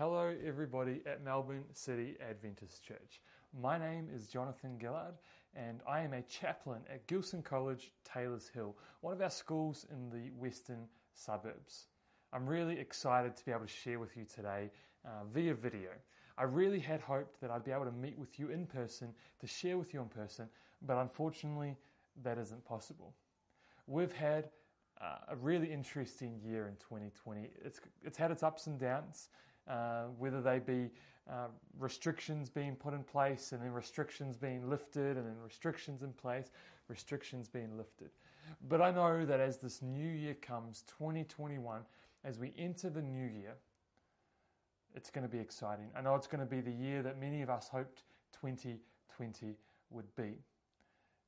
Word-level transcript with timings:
Hello, 0.00 0.34
everybody 0.46 1.02
at 1.04 1.22
Melbourne 1.22 1.66
City 1.74 2.16
Adventist 2.26 2.82
Church. 2.82 3.20
My 3.52 3.76
name 3.76 4.08
is 4.10 4.28
Jonathon 4.28 4.78
Gillard, 4.80 5.12
and 5.54 5.82
I 5.86 6.00
am 6.00 6.14
a 6.14 6.22
chaplain 6.22 6.80
at 6.90 7.06
Gilson 7.06 7.42
College, 7.42 7.92
Taylors 8.02 8.48
Hill, 8.48 8.74
one 9.02 9.12
of 9.12 9.20
our 9.20 9.28
schools 9.28 9.84
in 9.92 10.08
the 10.08 10.30
western 10.30 10.86
suburbs. 11.12 11.88
I'm 12.32 12.46
really 12.46 12.80
excited 12.80 13.36
to 13.36 13.44
be 13.44 13.50
able 13.50 13.66
to 13.66 13.68
share 13.68 13.98
with 13.98 14.16
you 14.16 14.24
today 14.24 14.70
uh, 15.04 15.24
via 15.34 15.52
video. 15.52 15.90
I 16.38 16.44
really 16.44 16.80
had 16.80 17.02
hoped 17.02 17.38
that 17.42 17.50
I'd 17.50 17.64
be 17.64 17.70
able 17.70 17.84
to 17.84 17.92
meet 17.92 18.18
with 18.18 18.38
you 18.38 18.48
in 18.48 18.64
person, 18.64 19.12
to 19.38 19.46
share 19.46 19.76
with 19.76 19.92
you 19.92 20.00
in 20.00 20.08
person, 20.08 20.48
but 20.80 20.96
unfortunately, 20.96 21.76
that 22.22 22.38
isn't 22.38 22.64
possible. 22.64 23.12
We've 23.86 24.14
had 24.14 24.48
uh, 24.98 25.16
a 25.28 25.36
really 25.36 25.70
interesting 25.70 26.40
year 26.42 26.68
in 26.68 26.76
2020. 26.76 27.50
It's, 27.62 27.80
it's 28.02 28.16
had 28.16 28.30
its 28.30 28.42
ups 28.42 28.66
and 28.66 28.78
downs, 28.78 29.28
uh, 29.68 30.04
whether 30.18 30.40
they 30.40 30.58
be 30.58 30.90
uh, 31.30 31.46
restrictions 31.78 32.50
being 32.50 32.74
put 32.74 32.94
in 32.94 33.04
place 33.04 33.52
and 33.52 33.62
then 33.62 33.72
restrictions 33.72 34.36
being 34.36 34.68
lifted 34.68 35.16
and 35.16 35.26
then 35.26 35.36
restrictions 35.44 36.02
in 36.02 36.12
place, 36.12 36.50
restrictions 36.88 37.48
being 37.48 37.76
lifted. 37.76 38.10
But 38.68 38.80
I 38.80 38.90
know 38.90 39.24
that 39.24 39.40
as 39.40 39.58
this 39.58 39.82
new 39.82 40.08
year 40.08 40.34
comes, 40.34 40.84
2021, 40.98 41.82
as 42.24 42.38
we 42.38 42.52
enter 42.58 42.90
the 42.90 43.02
new 43.02 43.26
year, 43.26 43.54
it's 44.94 45.10
going 45.10 45.22
to 45.22 45.30
be 45.30 45.38
exciting. 45.38 45.86
I 45.96 46.00
know 46.00 46.14
it's 46.16 46.26
going 46.26 46.40
to 46.40 46.50
be 46.50 46.60
the 46.60 46.72
year 46.72 47.02
that 47.02 47.20
many 47.20 47.42
of 47.42 47.50
us 47.50 47.68
hoped 47.68 48.02
2020 48.32 49.56
would 49.90 50.16
be. 50.16 50.38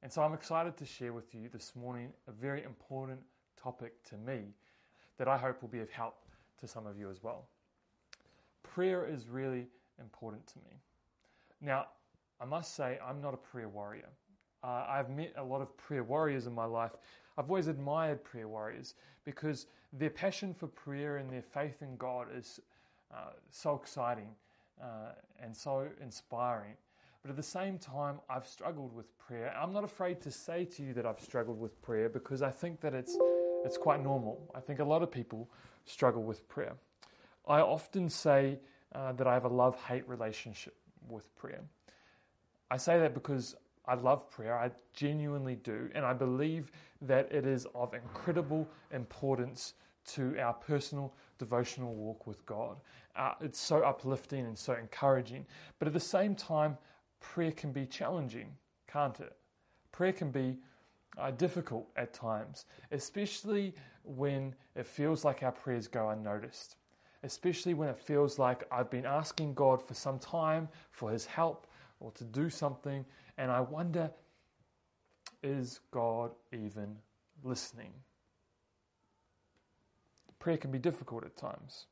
And 0.03 0.13
so 0.13 0.23
I'm 0.23 0.35
excited 0.35 0.77
to 0.79 0.85
share 0.85 1.13
with 1.13 1.33
you 1.33 1.49
this 1.52 1.77
morning 1.77 2.13
a 2.27 2.33
very 2.33 2.65
important 2.65 3.21
topic 3.57 4.02
to 4.11 4.17
me 4.17 4.55
that 5.17 5.29
I 5.29 5.37
hope 5.37 5.63
will 5.63 5.69
be 5.69 5.79
of 5.79 5.91
help 5.91 6.24
to 6.59 6.67
some 6.67 6.87
of 6.87 6.99
you 6.99 7.09
as 7.09 7.23
well. 7.23 7.46
Prayer 8.74 9.06
is 9.06 9.28
really 9.28 9.66
important 10.01 10.46
to 10.46 10.59
me. 10.60 10.76
Now, 11.60 11.88
I 12.40 12.46
must 12.46 12.74
say, 12.74 12.98
I'm 13.06 13.20
not 13.20 13.34
a 13.34 13.37
prayer 13.37 13.68
warrior. 13.68 14.09
Uh, 14.65 14.87
I've 14.88 15.10
met 15.10 15.34
a 15.37 15.45
lot 15.45 15.60
of 15.60 15.76
prayer 15.76 16.04
warriors 16.04 16.46
in 16.46 16.54
my 16.54 16.65
life. 16.65 16.93
I've 17.37 17.50
always 17.50 17.66
admired 17.66 18.24
prayer 18.24 18.48
warriors 18.48 18.95
because 19.24 19.66
their 19.93 20.09
passion 20.10 20.54
for 20.54 20.68
prayer 20.68 21.18
and 21.18 21.30
their 21.30 21.43
faith 21.43 21.82
in 21.82 21.96
God 21.96 22.28
is 22.34 22.60
uh, 23.12 23.32
so 23.50 23.74
exciting 23.74 24.28
uh, 24.82 25.12
and 25.43 25.54
so 25.54 25.87
inspiring. 26.00 26.74
But 27.23 27.30
at 27.30 27.37
the 27.37 27.43
same 27.43 27.78
time, 27.78 28.20
I've 28.30 28.46
struggled 28.46 28.95
with 28.95 29.16
prayer. 29.18 29.54
I'm 29.54 29.73
not 29.73 29.84
afraid 29.84 30.20
to 30.23 30.30
say 30.30 30.65
to 30.65 30.82
you 30.82 30.95
that 30.95 31.04
I've 31.04 31.20
struggled 31.20 31.60
with 31.60 31.80
prayer 31.82 32.09
because 32.09 32.40
I 32.40 32.50
think 32.50 32.80
that 32.80 32.95
it's, 32.95 33.18
it's 33.65 33.76
quite 33.76 34.02
normal. 34.02 34.50
I 34.54 34.60
think 34.60 34.78
a 34.80 34.84
lot 34.84 35.02
of 35.02 35.10
people 35.10 35.50
struggle 35.84 36.23
with 36.23 36.48
prayer. 36.48 36.74
I 37.46 37.60
often 37.60 38.09
say 38.09 38.59
uh, 38.95 39.12
that 39.12 39.26
I 39.26 39.35
have 39.35 39.45
a 39.45 39.48
love 39.48 39.76
hate 39.76 40.09
relationship 40.09 40.76
with 41.09 41.35
prayer. 41.37 41.62
I 42.71 42.76
say 42.76 42.99
that 42.99 43.15
because 43.15 43.57
I 43.87 43.95
love 43.95 44.30
prayer, 44.30 44.57
I 44.57 44.71
genuinely 44.95 45.57
do, 45.57 45.90
and 45.95 46.04
I 46.04 46.12
believe 46.12 46.71
that 47.01 47.30
it 47.32 47.46
is 47.46 47.66
of 47.74 47.95
incredible 47.95 48.68
importance 48.93 49.74
to 50.04 50.38
our 50.38 50.52
personal 50.52 51.15
devotional 51.38 51.95
walk 51.95 52.26
with 52.26 52.45
God. 52.46 52.79
Uh, 53.16 53.32
it's 53.40 53.59
so 53.59 53.82
uplifting 53.82 54.46
and 54.46 54.59
so 54.59 54.74
encouraging, 54.74 55.45
but 55.79 55.88
at 55.88 55.95
the 55.95 56.01
same 56.01 56.34
time, 56.34 56.79
prayer 57.21 57.52
can 57.52 57.73
be 57.73 57.87
challenging, 57.87 58.49
can't 58.87 59.21
it? 59.21 59.37
Prayer 59.90 60.12
can 60.12 60.30
be 60.30 60.56
uh, 61.18 61.30
difficult 61.32 61.88
at 61.96 62.15
times, 62.15 62.66
especially 62.90 63.74
when 64.04 64.55
it 64.75 64.87
feels 64.87 65.25
like 65.25 65.43
our 65.43 65.53
prayers 65.53 65.87
go 65.87 66.11
unnoticed, 66.11 66.77
especially 67.22 67.75
when 67.75 67.88
it 67.88 67.99
feels 67.99 68.38
like 68.38 68.65
I've 68.71 68.91
been 68.91 69.06
asking 69.06 69.55
God 69.55 69.87
for 69.87 69.94
some 69.94 70.19
time 70.19 70.69
for 70.91 71.10
His 71.10 71.27
help 71.27 71.66
or 72.00 72.10
to 72.12 72.25
do 72.25 72.50
something, 72.50 73.05
and 73.38 73.50
I 73.50 73.60
wonder, 73.60 74.10
is 75.43 75.81
God 75.91 76.32
even 76.53 76.97
listening? 77.43 77.93
Prayer 80.38 80.56
can 80.56 80.72
be 80.72 80.78
difficult 80.78 81.25
at 81.25 81.37
times. 81.37 81.87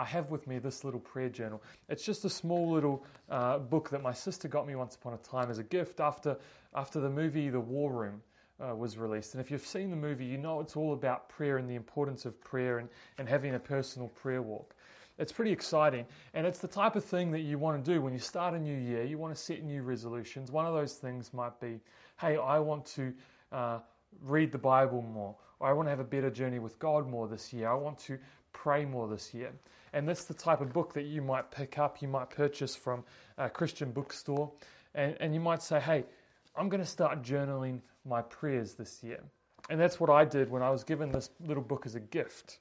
I 0.00 0.04
have 0.04 0.30
with 0.30 0.46
me 0.46 0.60
this 0.60 0.84
little 0.84 1.00
prayer 1.00 1.28
journal. 1.28 1.60
It's 1.88 2.04
just 2.04 2.24
a 2.24 2.30
small 2.30 2.70
little 2.70 3.04
uh, 3.28 3.58
book 3.58 3.90
that 3.90 4.00
my 4.00 4.12
sister 4.12 4.46
got 4.46 4.64
me 4.64 4.76
once 4.76 4.94
upon 4.94 5.14
a 5.14 5.18
time 5.18 5.50
as 5.50 5.58
a 5.58 5.64
gift 5.64 5.98
after, 5.98 6.36
after 6.76 7.00
the 7.00 7.10
movie 7.10 7.48
The 7.48 7.58
War 7.58 7.92
Room 7.92 8.22
uh, 8.60 8.74
was 8.74 8.96
released. 8.96 9.34
And 9.34 9.40
if 9.40 9.50
you've 9.50 9.66
seen 9.66 9.90
the 9.90 9.96
movie, 9.96 10.24
you 10.24 10.38
know 10.38 10.60
it's 10.60 10.76
all 10.76 10.92
about 10.92 11.28
prayer 11.28 11.58
and 11.58 11.68
the 11.68 11.74
importance 11.74 12.24
of 12.24 12.40
prayer 12.40 12.78
and, 12.78 12.88
and 13.18 13.28
having 13.28 13.54
a 13.54 13.58
personal 13.58 14.08
prayer 14.08 14.42
walk. 14.42 14.74
It's 15.18 15.32
pretty 15.32 15.50
exciting, 15.50 16.06
and 16.32 16.46
it's 16.46 16.60
the 16.60 16.68
type 16.68 16.94
of 16.94 17.04
thing 17.04 17.32
that 17.32 17.40
you 17.40 17.58
want 17.58 17.84
to 17.84 17.92
do 17.92 18.00
when 18.00 18.12
you 18.12 18.20
start 18.20 18.54
a 18.54 18.58
new 18.58 18.76
year. 18.76 19.02
You 19.02 19.18
want 19.18 19.34
to 19.34 19.40
set 19.40 19.64
new 19.64 19.82
resolutions. 19.82 20.52
One 20.52 20.64
of 20.64 20.74
those 20.74 20.94
things 20.94 21.34
might 21.34 21.58
be, 21.60 21.80
hey, 22.20 22.36
I 22.36 22.60
want 22.60 22.86
to 22.94 23.12
uh, 23.50 23.78
read 24.22 24.52
the 24.52 24.58
Bible 24.58 25.02
more, 25.02 25.34
or 25.58 25.68
I 25.68 25.72
want 25.72 25.86
to 25.86 25.90
have 25.90 25.98
a 25.98 26.04
better 26.04 26.30
journey 26.30 26.60
with 26.60 26.78
God 26.78 27.08
more 27.08 27.26
this 27.26 27.52
year. 27.52 27.68
I 27.68 27.74
want 27.74 27.98
to 28.00 28.16
pray 28.52 28.84
more 28.84 29.08
this 29.08 29.34
year. 29.34 29.50
And 29.92 30.08
that's 30.08 30.24
the 30.24 30.34
type 30.34 30.60
of 30.60 30.72
book 30.72 30.94
that 30.94 31.06
you 31.06 31.20
might 31.20 31.50
pick 31.50 31.78
up, 31.78 32.00
you 32.00 32.06
might 32.06 32.30
purchase 32.30 32.76
from 32.76 33.02
a 33.38 33.50
Christian 33.50 33.90
bookstore, 33.90 34.52
and, 34.94 35.16
and 35.18 35.34
you 35.34 35.40
might 35.40 35.62
say, 35.62 35.80
hey, 35.80 36.04
I'm 36.56 36.68
going 36.68 36.82
to 36.82 36.86
start 36.86 37.22
journaling 37.22 37.80
my 38.04 38.22
prayers 38.22 38.74
this 38.74 39.02
year. 39.02 39.20
And 39.70 39.80
that's 39.80 40.00
what 40.00 40.10
I 40.10 40.24
did 40.24 40.50
when 40.50 40.62
I 40.62 40.70
was 40.70 40.82
given 40.82 41.10
this 41.10 41.30
little 41.46 41.62
book 41.62 41.84
as 41.86 41.94
a 41.94 42.00
gift. 42.00 42.58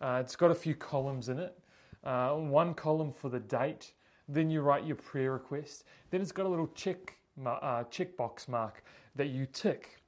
Uh, 0.00 0.18
it's 0.20 0.36
got 0.36 0.50
a 0.50 0.54
few 0.54 0.74
columns 0.74 1.28
in 1.28 1.38
it. 1.38 1.58
Uh, 2.04 2.30
one 2.34 2.74
column 2.74 3.12
for 3.12 3.28
the 3.28 3.40
date, 3.40 3.92
then 4.28 4.50
you 4.50 4.60
write 4.60 4.84
your 4.84 4.96
prayer 4.96 5.32
request. 5.32 5.84
Then 6.10 6.20
it's 6.20 6.32
got 6.32 6.46
a 6.46 6.48
little 6.48 6.68
check 6.68 7.16
uh, 7.46 7.84
checkbox 7.84 8.48
mark 8.48 8.84
that 9.16 9.28
you 9.28 9.46
tick 9.52 10.00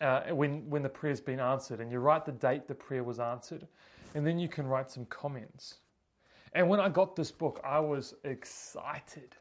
uh, 0.00 0.22
when, 0.30 0.68
when 0.68 0.82
the 0.82 0.88
prayer's 0.88 1.20
been 1.20 1.40
answered, 1.40 1.80
and 1.80 1.90
you 1.90 1.98
write 1.98 2.24
the 2.24 2.32
date 2.32 2.66
the 2.66 2.74
prayer 2.74 3.04
was 3.04 3.18
answered, 3.18 3.66
and 4.14 4.26
then 4.26 4.38
you 4.38 4.48
can 4.48 4.66
write 4.66 4.90
some 4.90 5.04
comments. 5.06 5.76
And 6.52 6.68
when 6.68 6.80
I 6.80 6.88
got 6.88 7.16
this 7.16 7.30
book, 7.30 7.60
I 7.64 7.80
was 7.80 8.14
excited 8.24 9.36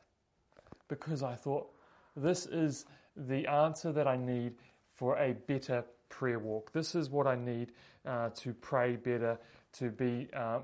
because 0.88 1.24
I 1.24 1.36
thought, 1.36 1.72
this 2.16 2.46
is 2.46 2.86
the 3.16 3.48
answer 3.48 3.92
that 3.92 4.08
I 4.08 4.18
need 4.18 4.54
for 4.94 5.18
a 5.18 5.34
better 5.34 5.84
prayer 6.10 6.40
walk. 6.40 6.72
This 6.72 6.96
is 6.96 7.10
what 7.10 7.28
I 7.28 7.36
need 7.36 7.72
uh, 8.06 8.30
to 8.36 8.54
pray 8.54 8.96
better, 8.96 9.38
to 9.74 9.90
be 9.90 10.28
um, 10.34 10.64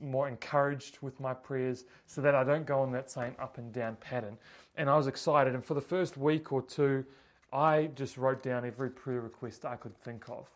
more 0.00 0.28
encouraged 0.28 0.98
with 1.00 1.18
my 1.18 1.34
prayers 1.34 1.84
so 2.06 2.20
that 2.20 2.34
I 2.34 2.44
don't 2.44 2.66
go 2.66 2.80
on 2.80 2.92
that 2.92 3.10
same 3.10 3.34
up 3.38 3.58
and 3.58 3.72
down 3.72 3.96
pattern. 3.96 4.36
And 4.76 4.88
I 4.88 4.96
was 4.96 5.06
excited. 5.06 5.54
And 5.54 5.64
for 5.64 5.74
the 5.74 5.80
first 5.80 6.16
week 6.16 6.52
or 6.52 6.62
two, 6.62 7.04
I 7.52 7.90
just 7.94 8.16
wrote 8.16 8.42
down 8.42 8.64
every 8.64 8.90
prayer 8.90 9.20
request 9.20 9.64
I 9.64 9.76
could 9.76 9.96
think 9.96 10.28
of. 10.28 10.48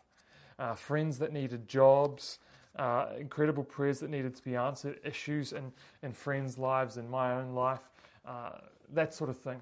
Uh, 0.59 0.75
friends 0.75 1.17
that 1.19 1.33
needed 1.33 1.67
jobs, 1.67 2.39
uh, 2.77 3.07
incredible 3.19 3.63
prayers 3.63 3.99
that 3.99 4.09
needed 4.09 4.35
to 4.35 4.43
be 4.43 4.55
answered, 4.55 4.99
issues 5.03 5.51
in, 5.51 5.71
in 6.03 6.13
friends' 6.13 6.57
lives, 6.57 6.97
in 6.97 7.09
my 7.09 7.33
own 7.33 7.53
life, 7.53 7.81
uh, 8.25 8.51
that 8.93 9.13
sort 9.13 9.29
of 9.29 9.37
thing. 9.37 9.59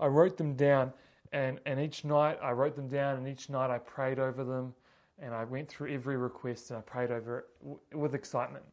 I 0.00 0.06
wrote 0.06 0.36
them 0.36 0.54
down, 0.54 0.92
and, 1.32 1.60
and 1.66 1.78
each 1.78 2.04
night 2.04 2.38
I 2.42 2.52
wrote 2.52 2.74
them 2.74 2.88
down, 2.88 3.18
and 3.18 3.28
each 3.28 3.50
night 3.50 3.70
I 3.70 3.78
prayed 3.78 4.18
over 4.18 4.42
them, 4.42 4.74
and 5.20 5.34
I 5.34 5.44
went 5.44 5.68
through 5.68 5.92
every 5.92 6.16
request 6.16 6.70
and 6.70 6.78
I 6.78 6.82
prayed 6.82 7.10
over 7.10 7.40
it 7.40 7.44
w- 7.60 7.80
with 7.92 8.14
excitement, 8.14 8.64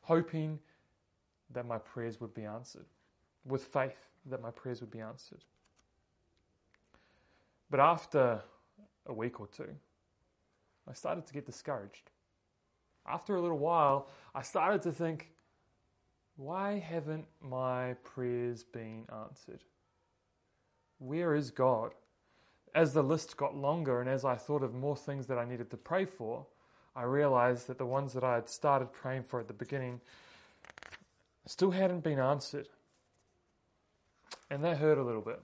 hoping 0.00 0.58
that 1.50 1.66
my 1.66 1.78
prayers 1.78 2.20
would 2.20 2.34
be 2.34 2.44
answered, 2.44 2.86
with 3.44 3.64
faith 3.64 4.08
that 4.26 4.40
my 4.40 4.50
prayers 4.50 4.80
would 4.80 4.90
be 4.90 5.00
answered. 5.00 5.44
But 7.70 7.80
after 7.80 8.40
a 9.06 9.12
week 9.12 9.40
or 9.40 9.46
two, 9.46 9.68
I 10.88 10.94
started 10.94 11.26
to 11.26 11.34
get 11.34 11.44
discouraged. 11.44 12.10
After 13.06 13.36
a 13.36 13.40
little 13.40 13.58
while, 13.58 14.08
I 14.34 14.42
started 14.42 14.80
to 14.82 14.92
think, 14.92 15.30
why 16.36 16.78
haven't 16.78 17.26
my 17.40 17.94
prayers 18.02 18.64
been 18.64 19.06
answered? 19.12 19.62
Where 21.04 21.34
is 21.34 21.50
God? 21.50 21.92
As 22.74 22.94
the 22.94 23.02
list 23.02 23.36
got 23.36 23.54
longer 23.54 24.00
and 24.00 24.08
as 24.08 24.24
I 24.24 24.36
thought 24.36 24.62
of 24.62 24.74
more 24.74 24.96
things 24.96 25.26
that 25.26 25.38
I 25.38 25.44
needed 25.44 25.70
to 25.70 25.76
pray 25.76 26.06
for, 26.06 26.46
I 26.96 27.02
realized 27.02 27.66
that 27.66 27.76
the 27.76 27.84
ones 27.84 28.14
that 28.14 28.24
I 28.24 28.36
had 28.36 28.48
started 28.48 28.90
praying 28.90 29.24
for 29.24 29.38
at 29.38 29.46
the 29.46 29.54
beginning 29.54 30.00
still 31.46 31.70
hadn't 31.70 32.02
been 32.02 32.18
answered. 32.18 32.68
And 34.50 34.64
that 34.64 34.78
hurt 34.78 34.96
a 34.96 35.02
little 35.02 35.20
bit. 35.20 35.40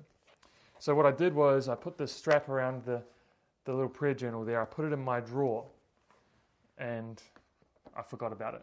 So 0.79 0.95
what 0.95 1.05
I 1.05 1.11
did 1.11 1.35
was 1.35 1.69
I 1.69 1.75
put 1.75 1.99
this 1.99 2.11
strap 2.11 2.49
around 2.49 2.85
the, 2.85 3.03
the 3.65 3.75
little 3.75 3.91
prayer 3.91 4.15
journal 4.15 4.45
there. 4.47 4.62
I 4.62 4.65
put 4.65 4.87
it 4.87 4.93
in 4.95 5.01
my 5.01 5.21
drawer 5.21 5.67
and 6.79 7.23
I 7.95 8.01
forgot 8.03 8.33
about 8.33 8.55
it. 8.55 8.62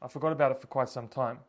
I 0.00 0.08
forgot 0.08 0.32
about 0.32 0.52
it 0.52 0.60
for 0.62 0.66
quite 0.66 0.88
some 0.88 1.08
time. 1.08 1.40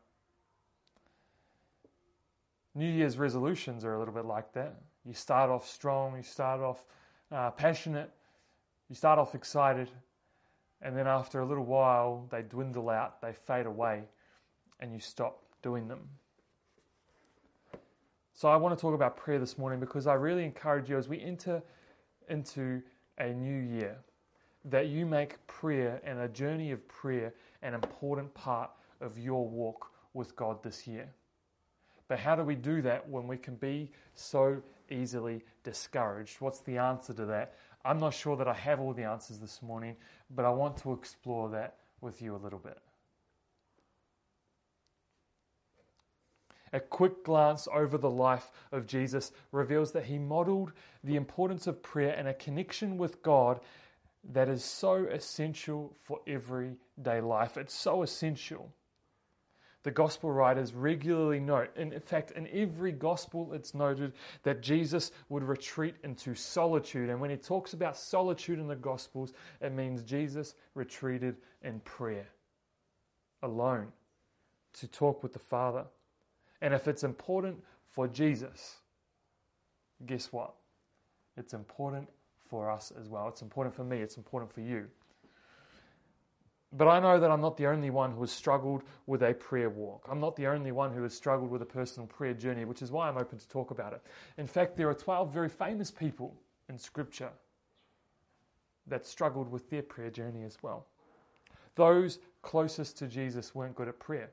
New 2.78 2.90
Year's 2.90 3.18
resolutions 3.18 3.84
are 3.84 3.96
a 3.96 4.00
little 4.00 4.14
bit 4.14 4.26
like 4.26 4.54
that. 4.54 4.76
You 5.04 5.14
start 5.14 5.50
off 5.50 5.68
strong, 5.68 6.16
you 6.16 6.22
start 6.22 6.62
off 6.62 6.86
uh, 7.32 7.50
passionate, 7.50 8.12
you 8.88 8.96
start 8.96 9.18
off 9.18 9.34
excited, 9.34 9.90
And 10.82 10.96
then 10.96 11.08
after 11.08 11.40
a 11.40 11.46
little 11.46 11.66
while, 11.66 12.28
they 12.30 12.44
dwindle 12.44 12.90
out, 12.90 13.20
they 13.20 13.34
fade 13.34 13.66
away, 13.66 14.04
and 14.80 14.94
you 14.94 15.00
stop 15.00 15.42
doing 15.64 15.88
them. 15.88 16.02
So 18.34 18.48
I 18.48 18.56
want 18.58 18.78
to 18.78 18.80
talk 18.80 18.94
about 18.94 19.18
prayer 19.18 19.40
this 19.40 19.58
morning 19.58 19.80
because 19.80 20.06
I 20.06 20.14
really 20.14 20.46
encourage 20.46 20.88
you 20.88 20.98
as 21.00 21.10
we 21.10 21.20
enter 21.20 21.64
into 22.30 22.84
a 23.18 23.30
new 23.30 23.60
year 23.60 23.98
that 24.66 24.88
you 24.88 25.08
make 25.08 25.46
prayer 25.48 26.00
and 26.04 26.20
a 26.20 26.28
journey 26.28 26.72
of 26.72 26.88
prayer 26.88 27.34
an 27.64 27.74
important 27.74 28.32
part 28.36 28.70
of 29.02 29.18
your 29.18 29.48
walk 29.48 29.90
with 30.14 30.36
God 30.36 30.62
this 30.62 30.86
year. 30.86 31.10
But 32.08 32.20
how 32.20 32.36
do 32.36 32.44
we 32.44 32.56
do 32.56 32.82
that 32.84 33.08
when 33.10 33.28
we 33.28 33.38
can 33.38 33.56
be 33.56 33.92
so 34.14 34.62
easily 34.90 35.44
discouraged? 35.64 36.38
What's 36.40 36.62
the 36.62 36.78
answer 36.78 37.14
to 37.14 37.26
that? 37.26 37.56
I'm 37.84 38.00
not 38.00 38.14
sure 38.14 38.36
that 38.38 38.48
I 38.48 38.54
have 38.54 38.80
all 38.80 38.94
the 38.94 39.04
answers 39.04 39.40
this 39.40 39.62
morning, 39.62 39.96
but 40.30 40.46
I 40.46 40.50
want 40.50 40.78
to 40.78 40.94
explore 40.94 41.50
that 41.50 41.76
with 42.02 42.22
you 42.22 42.36
a 42.36 42.38
little 42.38 42.60
bit. 42.60 42.80
A 46.74 46.80
quick 46.82 47.24
glance 47.24 47.68
over 47.74 47.98
the 47.98 48.10
life 48.10 48.52
of 48.72 48.88
Jesus 48.88 49.32
reveals 49.52 49.94
that 49.94 50.06
he 50.06 50.18
modeled 50.18 50.74
the 51.04 51.16
importance 51.16 51.66
of 51.66 51.82
prayer 51.82 52.14
and 52.18 52.28
a 52.28 52.34
connection 52.34 52.98
with 52.98 53.24
God 53.24 53.62
that 54.34 54.50
is 54.50 54.64
so 54.64 55.06
essential 55.06 55.96
for 56.04 56.20
everyday 56.28 57.22
life. 57.22 57.56
It's 57.56 57.74
so 57.74 58.04
essential. 58.04 58.74
The 59.84 59.92
gospel 59.92 60.32
writers 60.32 60.74
regularly 60.74 61.40
note, 61.40 61.70
in 61.78 61.98
fact, 62.02 62.32
in 62.32 62.48
every 62.52 62.92
gospel, 62.92 63.54
it's 63.54 63.74
noted 63.74 64.14
that 64.44 64.62
Jesus 64.62 65.12
would 65.30 65.44
retreat 65.44 65.96
into 66.04 66.36
solitude. 66.36 67.10
And 67.10 67.22
when 67.22 67.30
he 67.30 67.38
talks 67.38 67.74
about 67.74 67.96
solitude 67.96 68.60
in 68.60 68.68
the 68.68 68.76
gospels, 68.76 69.34
it 69.62 69.72
means 69.72 70.02
Jesus 70.02 70.56
retreated 70.74 71.38
in 71.64 71.80
prayer, 71.82 72.28
alone, 73.44 73.88
to 74.74 74.88
talk 74.88 75.24
with 75.24 75.32
the 75.32 75.40
Father. 75.40 75.86
And 76.62 76.74
if 76.74 76.88
it's 76.88 77.04
important 77.04 77.64
for 77.88 78.08
Jesus, 78.08 78.78
guess 80.06 80.34
what? 80.34 80.54
It's 81.38 81.54
important 81.54 82.10
for 82.50 82.70
us 82.70 82.92
as 83.00 83.08
well. 83.08 83.28
It's 83.28 83.42
important 83.42 83.76
for 83.76 83.84
me, 83.84 84.00
it's 84.00 84.18
important 84.18 84.52
for 84.52 84.62
you. 84.62 84.88
But 86.74 86.88
I 86.90 87.00
know 87.00 87.20
that 87.20 87.32
I'm 87.32 87.42
not 87.42 87.56
the 87.56 87.68
only 87.68 87.90
one 87.90 88.12
who 88.12 88.22
has 88.22 88.32
struggled 88.32 88.84
with 89.06 89.24
a 89.24 89.34
prayer 89.34 89.70
walk. 89.70 90.06
I'm 90.10 90.20
not 90.20 90.36
the 90.36 90.48
only 90.48 90.74
one 90.74 90.94
who 90.94 91.04
has 91.04 91.14
struggled 91.14 91.50
with 91.50 91.62
a 91.62 91.66
personal 91.66 92.08
prayer 92.08 92.34
journey, 92.34 92.66
which 92.66 92.82
is 92.82 92.92
why 92.92 93.08
I'm 93.08 93.18
open 93.18 93.38
to 93.38 93.48
talk 93.48 93.72
about 93.72 93.94
it. 93.94 94.02
In 94.38 94.48
fact, 94.48 94.76
there 94.76 94.90
are 94.90 94.94
12 94.94 95.34
very 95.34 95.50
famous 95.50 95.92
people 95.92 96.36
in 96.68 96.78
Scripture 96.78 97.32
that 98.88 99.06
struggled 99.06 99.50
with 99.50 99.70
their 99.70 99.82
prayer 99.82 100.10
journey 100.10 100.44
as 100.44 100.58
well. 100.62 100.88
Those 101.76 102.20
closest 102.42 102.98
to 102.98 103.08
Jesus 103.08 103.56
weren't 103.56 103.76
good 103.76 103.88
at 103.88 104.00
prayer. 104.00 104.32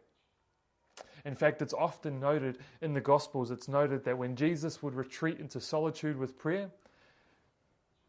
In 1.24 1.34
fact, 1.34 1.62
it's 1.62 1.74
often 1.74 2.20
noted 2.20 2.58
in 2.80 2.94
the 2.94 3.00
Gospels, 3.00 3.50
it's 3.50 3.68
noted 3.68 4.04
that 4.04 4.18
when 4.18 4.36
Jesus 4.36 4.82
would 4.82 4.94
retreat 4.94 5.38
into 5.38 5.60
solitude 5.60 6.16
with 6.16 6.38
prayer, 6.38 6.70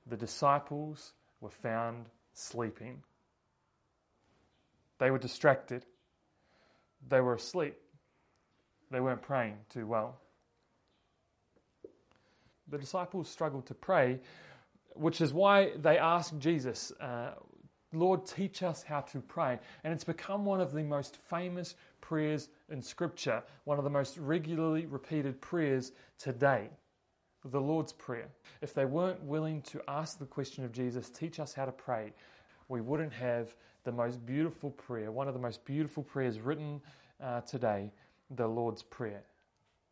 the 0.06 0.18
disciples 0.18 1.14
were 1.42 1.50
found 1.50 2.06
sleeping. 2.34 3.02
They 5.00 5.12
were 5.12 5.20
distracted. 5.20 5.86
They 7.08 7.22
were 7.22 7.36
asleep. 7.36 7.76
They 8.92 9.00
weren't 9.00 9.22
praying 9.22 9.58
too 9.70 9.88
well. 9.88 10.20
The 12.68 12.78
disciples 12.78 13.30
struggled 13.30 13.68
to 13.68 13.74
pray, 13.74 14.20
which 14.94 15.22
is 15.22 15.34
why 15.34 15.72
they 15.78 15.98
asked 15.98 16.40
Jesus, 16.40 16.92
uh, 17.00 17.32
Lord, 17.94 18.26
teach 18.26 18.64
us 18.64 18.84
how 18.84 19.02
to 19.02 19.20
pray. 19.20 19.60
And 19.84 19.94
it's 19.94 20.04
become 20.04 20.46
one 20.46 20.62
of 20.62 20.74
the 20.74 20.84
most 20.84 21.18
famous 21.30 21.76
prayers 22.02 22.50
in 22.70 22.82
Scripture, 22.82 23.44
one 23.66 23.78
of 23.78 23.84
the 23.84 23.90
most 23.90 24.18
regularly 24.18 24.86
repeated 24.86 25.42
prayers 25.42 25.92
today, 26.18 26.70
the 27.44 27.62
Lord's 27.62 27.94
Prayer. 27.94 28.28
If 28.62 28.74
they 28.74 28.86
weren't 28.86 29.24
willing 29.24 29.62
to 29.64 29.82
ask 29.88 30.18
the 30.18 30.26
question 30.26 30.66
of 30.66 30.72
Jesus, 30.72 31.10
teach 31.10 31.40
us 31.40 31.54
how 31.54 31.66
to 31.66 31.72
pray, 31.72 32.14
we 32.68 32.82
wouldn't 32.82 33.14
have 33.14 33.56
the 33.86 33.92
most 33.92 34.26
beautiful 34.26 34.72
prayer, 34.72 35.12
one 35.12 35.28
of 35.28 35.34
the 35.34 35.40
most 35.40 35.64
beautiful 35.64 36.04
prayers 36.04 36.40
written 36.40 36.82
uh, 37.24 37.42
today, 37.42 37.92
the 38.32 38.46
Lord's 38.46 38.84
Prayer. 38.84 39.22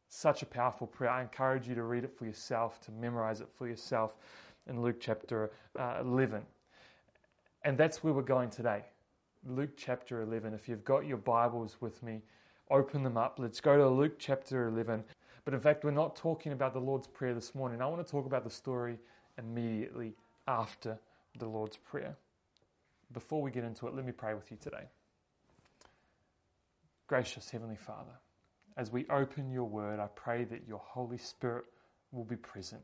Such 0.09 0.41
a 0.41 0.45
powerful 0.45 0.87
prayer. 0.87 1.11
I 1.11 1.21
encourage 1.21 1.67
you 1.67 1.75
to 1.75 1.83
read 1.83 2.03
it 2.03 2.11
for 2.17 2.25
yourself, 2.25 2.81
to 2.81 2.91
memorize 2.91 3.39
it 3.39 3.47
for 3.55 3.67
yourself 3.67 4.15
in 4.67 4.81
Luke 4.81 4.97
chapter 4.99 5.51
uh, 5.79 5.99
11. 6.01 6.41
And 7.63 7.77
that's 7.77 8.03
where 8.03 8.13
we're 8.13 8.23
going 8.23 8.49
today. 8.49 8.83
Luke 9.47 9.71
chapter 9.77 10.21
11. 10.21 10.53
If 10.53 10.67
you've 10.67 10.83
got 10.83 11.05
your 11.05 11.17
Bibles 11.17 11.77
with 11.79 12.01
me, 12.03 12.21
open 12.71 13.03
them 13.03 13.17
up. 13.17 13.37
Let's 13.39 13.61
go 13.61 13.77
to 13.77 13.87
Luke 13.87 14.15
chapter 14.17 14.67
11. 14.67 15.03
But 15.45 15.53
in 15.53 15.59
fact, 15.59 15.83
we're 15.83 15.91
not 15.91 16.15
talking 16.15 16.51
about 16.51 16.73
the 16.73 16.79
Lord's 16.79 17.07
Prayer 17.07 17.33
this 17.33 17.53
morning. 17.53 17.81
I 17.81 17.85
want 17.85 18.05
to 18.05 18.11
talk 18.11 18.25
about 18.25 18.43
the 18.43 18.49
story 18.49 18.97
immediately 19.37 20.13
after 20.47 20.97
the 21.37 21.45
Lord's 21.45 21.77
Prayer. 21.77 22.15
Before 23.13 23.41
we 23.41 23.51
get 23.51 23.63
into 23.63 23.87
it, 23.87 23.95
let 23.95 24.05
me 24.05 24.11
pray 24.11 24.33
with 24.33 24.49
you 24.51 24.57
today. 24.59 24.85
Gracious 27.07 27.49
Heavenly 27.49 27.75
Father, 27.75 28.13
as 28.75 28.91
we 28.91 29.05
open 29.09 29.51
your 29.51 29.65
word, 29.65 29.99
I 29.99 30.07
pray 30.15 30.45
that 30.45 30.67
your 30.67 30.81
Holy 30.83 31.17
Spirit 31.17 31.65
will 32.11 32.23
be 32.23 32.35
present. 32.35 32.81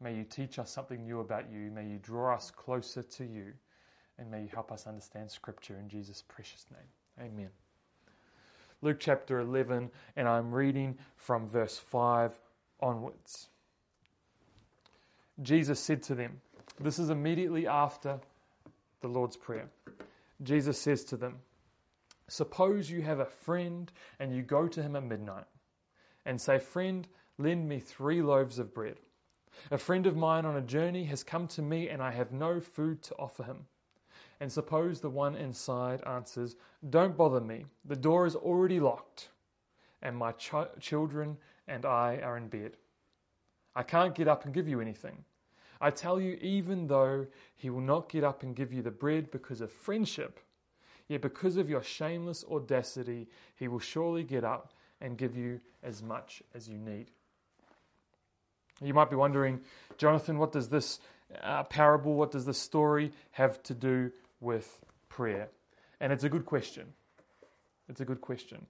May 0.00 0.14
you 0.14 0.24
teach 0.24 0.58
us 0.58 0.70
something 0.70 1.04
new 1.04 1.20
about 1.20 1.50
you. 1.50 1.70
May 1.70 1.86
you 1.86 1.98
draw 1.98 2.34
us 2.34 2.50
closer 2.50 3.02
to 3.02 3.24
you. 3.24 3.52
And 4.18 4.30
may 4.30 4.42
you 4.42 4.48
help 4.52 4.70
us 4.70 4.86
understand 4.86 5.30
Scripture 5.30 5.76
in 5.80 5.88
Jesus' 5.88 6.22
precious 6.28 6.66
name. 6.70 7.26
Amen. 7.26 7.50
Luke 8.82 8.98
chapter 9.00 9.40
11, 9.40 9.90
and 10.14 10.28
I'm 10.28 10.52
reading 10.52 10.98
from 11.16 11.48
verse 11.48 11.78
5 11.78 12.38
onwards. 12.80 13.48
Jesus 15.42 15.80
said 15.80 16.02
to 16.04 16.14
them, 16.14 16.40
This 16.78 16.98
is 16.98 17.10
immediately 17.10 17.66
after 17.66 18.20
the 19.04 19.08
Lord's 19.08 19.36
Prayer. 19.36 19.68
Jesus 20.42 20.80
says 20.80 21.04
to 21.04 21.18
them, 21.18 21.36
Suppose 22.26 22.90
you 22.90 23.02
have 23.02 23.20
a 23.20 23.26
friend 23.26 23.92
and 24.18 24.34
you 24.34 24.40
go 24.40 24.66
to 24.66 24.82
him 24.82 24.96
at 24.96 25.04
midnight 25.04 25.44
and 26.24 26.40
say, 26.40 26.58
Friend, 26.58 27.06
lend 27.36 27.68
me 27.68 27.80
three 27.80 28.22
loaves 28.22 28.58
of 28.58 28.72
bread. 28.72 28.96
A 29.70 29.76
friend 29.76 30.06
of 30.06 30.16
mine 30.16 30.46
on 30.46 30.56
a 30.56 30.62
journey 30.62 31.04
has 31.04 31.22
come 31.22 31.46
to 31.48 31.60
me 31.60 31.90
and 31.90 32.02
I 32.02 32.12
have 32.12 32.32
no 32.32 32.60
food 32.60 33.02
to 33.02 33.14
offer 33.16 33.42
him. 33.42 33.66
And 34.40 34.50
suppose 34.50 35.00
the 35.00 35.10
one 35.10 35.36
inside 35.36 36.02
answers, 36.06 36.56
Don't 36.88 37.14
bother 37.14 37.42
me, 37.42 37.66
the 37.84 37.96
door 37.96 38.24
is 38.24 38.34
already 38.34 38.80
locked, 38.80 39.28
and 40.00 40.16
my 40.16 40.32
ch- 40.32 40.80
children 40.80 41.36
and 41.68 41.84
I 41.84 42.20
are 42.22 42.38
in 42.38 42.48
bed. 42.48 42.78
I 43.76 43.82
can't 43.82 44.14
get 44.14 44.28
up 44.28 44.46
and 44.46 44.54
give 44.54 44.66
you 44.66 44.80
anything. 44.80 45.26
I 45.80 45.90
tell 45.90 46.20
you, 46.20 46.38
even 46.40 46.86
though 46.86 47.26
he 47.56 47.70
will 47.70 47.80
not 47.80 48.08
get 48.08 48.24
up 48.24 48.42
and 48.42 48.54
give 48.54 48.72
you 48.72 48.82
the 48.82 48.90
bread 48.90 49.30
because 49.30 49.60
of 49.60 49.70
friendship, 49.72 50.40
yet 51.08 51.20
because 51.20 51.56
of 51.56 51.68
your 51.68 51.82
shameless 51.82 52.44
audacity, 52.50 53.28
he 53.56 53.68
will 53.68 53.80
surely 53.80 54.22
get 54.22 54.44
up 54.44 54.72
and 55.00 55.18
give 55.18 55.36
you 55.36 55.60
as 55.82 56.02
much 56.02 56.42
as 56.54 56.68
you 56.68 56.78
need. 56.78 57.10
You 58.80 58.94
might 58.94 59.10
be 59.10 59.16
wondering, 59.16 59.60
Jonathon, 59.98 60.38
what 60.38 60.52
does 60.52 60.68
this 60.68 61.00
uh, 61.42 61.62
parable, 61.64 62.14
what 62.14 62.30
does 62.30 62.44
this 62.44 62.58
story 62.58 63.12
have 63.32 63.62
to 63.64 63.74
do 63.74 64.10
with 64.40 64.80
prayer? 65.08 65.48
And 66.00 66.12
it's 66.12 66.24
a 66.24 66.28
good 66.28 66.44
question. 66.44 66.92
It's 67.88 68.00
a 68.00 68.04
good 68.04 68.20
question. 68.20 68.66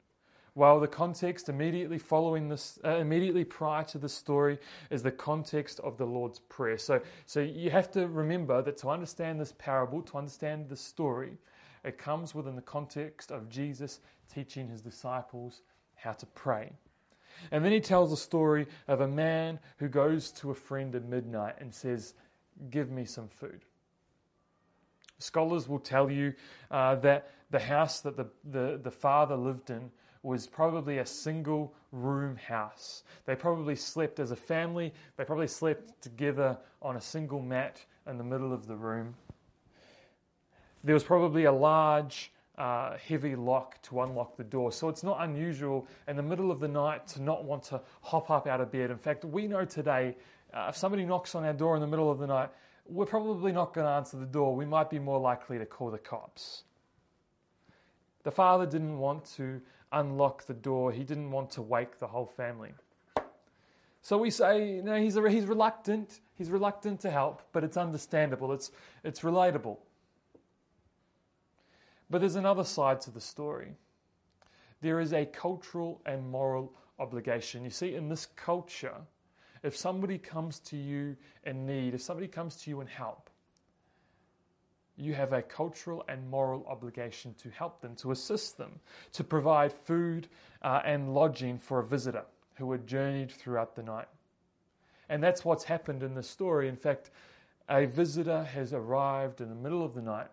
While 0.55 0.79
the 0.79 0.89
context 0.89 1.49
immediately 1.49 1.99
following 1.99 2.49
this, 2.49 2.79
uh, 2.85 2.97
immediately 2.99 3.45
prior 3.45 3.83
to 3.85 3.99
the 3.99 4.09
story, 4.09 4.59
is 4.89 5.03
the 5.03 5.11
context 5.11 5.81
of 5.81 5.97
the 5.99 6.07
Lord's 6.07 6.39
Prayer. 6.39 6.79
So, 6.79 7.01
so 7.27 7.41
you 7.41 7.71
have 7.71 7.91
to 7.93 8.07
remember 8.07 8.63
that 8.63 8.77
to 8.79 8.89
understand 8.89 9.41
this 9.41 9.53
parable, 9.59 10.01
to 10.03 10.17
understand 10.17 10.69
the 10.69 10.77
story, 10.77 11.37
it 11.85 11.99
comes 11.99 12.37
within 12.37 12.55
the 12.55 12.63
context 12.63 13.33
of 13.33 13.49
Jesus 13.49 13.99
teaching 14.33 14.69
his 14.69 14.81
disciples 14.81 15.63
how 15.97 16.13
to 16.13 16.27
pray. 16.27 16.73
And 17.51 17.65
then 17.65 17.73
he 17.73 17.81
tells 17.81 18.13
a 18.13 18.17
story 18.17 18.67
of 18.87 19.01
a 19.01 19.09
man 19.09 19.59
who 19.79 19.89
goes 19.89 20.31
to 20.33 20.53
a 20.53 20.55
friend 20.55 20.95
at 20.95 21.05
midnight 21.05 21.57
and 21.59 21.75
says, 21.75 22.15
Give 22.71 22.93
me 22.93 23.05
some 23.05 23.29
food. 23.29 23.65
Scholars 25.19 25.69
will 25.69 25.81
tell 25.81 26.09
you 26.09 26.35
uh, 26.71 26.95
that 26.97 27.31
the 27.51 27.59
house 27.59 28.01
that 28.01 28.17
the, 28.17 28.27
the, 28.45 28.79
the 28.81 28.91
father 28.91 29.35
lived 29.35 29.71
in 29.71 29.91
was 30.25 30.47
probably 30.47 30.99
a 30.99 31.07
single 31.07 31.75
room 31.93 32.37
house. 32.37 33.05
They 33.27 33.37
probably 33.37 33.77
slept 33.77 34.19
as 34.19 34.31
a 34.31 34.37
family, 34.37 34.93
they 35.17 35.25
probably 35.25 35.47
slept 35.47 36.01
together 36.01 36.57
on 36.81 36.97
a 36.97 37.01
single 37.01 37.41
mat 37.41 37.85
in 38.09 38.19
the 38.19 38.25
middle 38.25 38.53
of 38.53 38.67
the 38.67 38.75
room. 38.75 39.15
There 40.83 40.95
was 40.95 41.05
probably 41.05 41.45
a 41.45 41.53
large, 41.53 42.33
uh, 42.57 42.97
heavy 42.97 43.37
lock 43.37 43.81
to 43.83 44.03
unlock 44.03 44.37
the 44.37 44.45
door. 44.45 44.73
So 44.73 44.89
it's 44.89 45.03
not 45.03 45.19
unusual 45.21 45.87
in 46.09 46.17
the 46.17 46.23
middle 46.23 46.51
of 46.51 46.61
the 46.61 46.69
night 46.69 47.07
to 47.09 47.23
not 47.23 47.45
want 47.45 47.63
to 47.65 47.81
hop 48.01 48.31
up 48.31 48.47
out 48.47 48.61
of 48.61 48.73
bed. 48.73 48.91
In 48.91 48.99
fact, 48.99 49.25
we 49.25 49.47
know 49.47 49.65
today 49.65 50.17
uh, 50.55 50.67
if 50.69 50.77
somebody 50.77 51.05
knocks 51.05 51.35
on 51.35 51.45
our 51.45 51.53
door 51.53 51.75
in 51.75 51.81
the 51.81 51.87
middle 51.87 52.11
of 52.11 52.19
the 52.19 52.27
night, 52.27 52.49
we're 52.87 53.07
probably 53.07 53.53
not 53.53 53.75
going 53.75 53.87
to 53.87 53.91
answer 53.91 54.17
the 54.17 54.27
door. 54.27 54.55
We 54.55 54.67
might 54.67 54.89
be 54.89 54.99
more 54.99 55.19
likely 55.19 55.59
to 55.59 55.67
call 55.67 55.91
the 55.91 55.99
cops. 55.99 56.65
The 58.23 58.31
father 58.31 58.65
didn't 58.65 58.99
want 58.99 59.25
to 59.37 59.61
unlock 59.99 60.47
the 60.47 60.55
door, 60.55 60.93
he 60.93 61.05
didn't 61.05 61.31
want 61.31 61.51
to 61.53 61.63
wake 61.63 61.99
the 61.99 62.07
whole 62.07 62.27
family. 62.27 62.73
So 64.03 64.19
we 64.19 64.31
say, 64.31 64.83
no, 64.85 64.97
he's, 64.97 65.15
he's 65.15 65.47
reluctant. 65.47 66.21
He's 66.37 66.51
reluctant 66.51 67.01
to 67.01 67.11
help, 67.11 67.43
but 67.53 67.65
it's 67.65 67.79
understandable. 67.79 68.53
It's, 68.53 68.71
it's 69.03 69.21
relatable. 69.21 69.79
But 72.11 72.21
there's 72.21 72.37
another 72.37 72.65
side 72.65 73.01
to 73.03 73.11
the 73.11 73.21
story. 73.21 73.73
There 74.83 75.01
is 75.01 75.15
a 75.15 75.25
cultural 75.25 76.03
and 76.05 76.29
moral 76.31 76.75
obligation. 76.99 77.65
You 77.65 77.71
see, 77.71 77.95
in 77.95 78.09
this 78.11 78.27
culture, 78.37 78.97
if 79.63 79.75
somebody 79.75 80.19
comes 80.19 80.59
to 80.61 80.77
you 80.77 81.17
in 81.45 81.65
need, 81.65 81.95
if 81.95 82.03
somebody 82.03 82.29
comes 82.29 82.57
to 82.57 82.71
you 82.71 82.83
in 82.83 82.87
help, 82.87 83.31
you 84.97 85.15
have 85.15 85.33
a 85.33 85.43
cultural 85.43 86.05
and 86.09 86.29
moral 86.31 86.65
obligation 86.69 87.35
to 87.43 87.51
help 87.51 87.81
them, 87.81 87.97
to 87.97 88.13
assist 88.13 88.57
them, 88.57 88.81
to 89.13 89.25
provide 89.25 89.73
food 89.73 90.29
uh, 90.63 90.81
and 90.85 91.15
lodging 91.15 91.59
for 91.59 91.81
a 91.81 91.85
visitor 91.85 92.25
who 92.55 92.71
had 92.71 92.87
journeyed 92.87 93.31
throughout 93.31 93.75
the 93.75 93.83
night. 93.83 94.09
And 95.09 95.23
that's 95.23 95.45
what's 95.45 95.65
happened 95.65 96.03
in 96.03 96.15
the 96.15 96.23
story. 96.23 96.69
In 96.69 96.77
fact, 96.77 97.11
a 97.69 97.87
visitor 97.87 98.45
has 98.45 98.73
arrived 98.73 99.41
in 99.41 99.49
the 99.49 99.55
middle 99.55 99.85
of 99.85 99.95
the 99.95 100.03
night, 100.03 100.29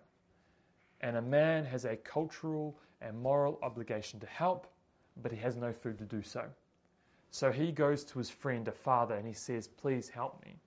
and 1.02 1.18
a 1.18 1.22
man 1.22 1.66
has 1.66 1.86
a 1.86 1.96
cultural 1.96 2.78
and 3.02 3.20
moral 3.20 3.58
obligation 3.64 4.20
to 4.20 4.28
help, 4.28 4.68
but 5.22 5.32
he 5.32 5.38
has 5.40 5.56
no 5.56 5.74
food 5.74 5.98
to 5.98 6.06
do 6.06 6.22
so. 6.22 6.46
So 7.32 7.52
he 7.52 7.72
goes 7.72 8.04
to 8.06 8.20
his 8.20 8.30
friend, 8.30 8.68
a 8.68 8.72
father, 8.72 9.16
and 9.16 9.26
he 9.26 9.34
says, 9.34 9.68
Please 9.68 10.10
help 10.10 10.44
me. 10.46 10.58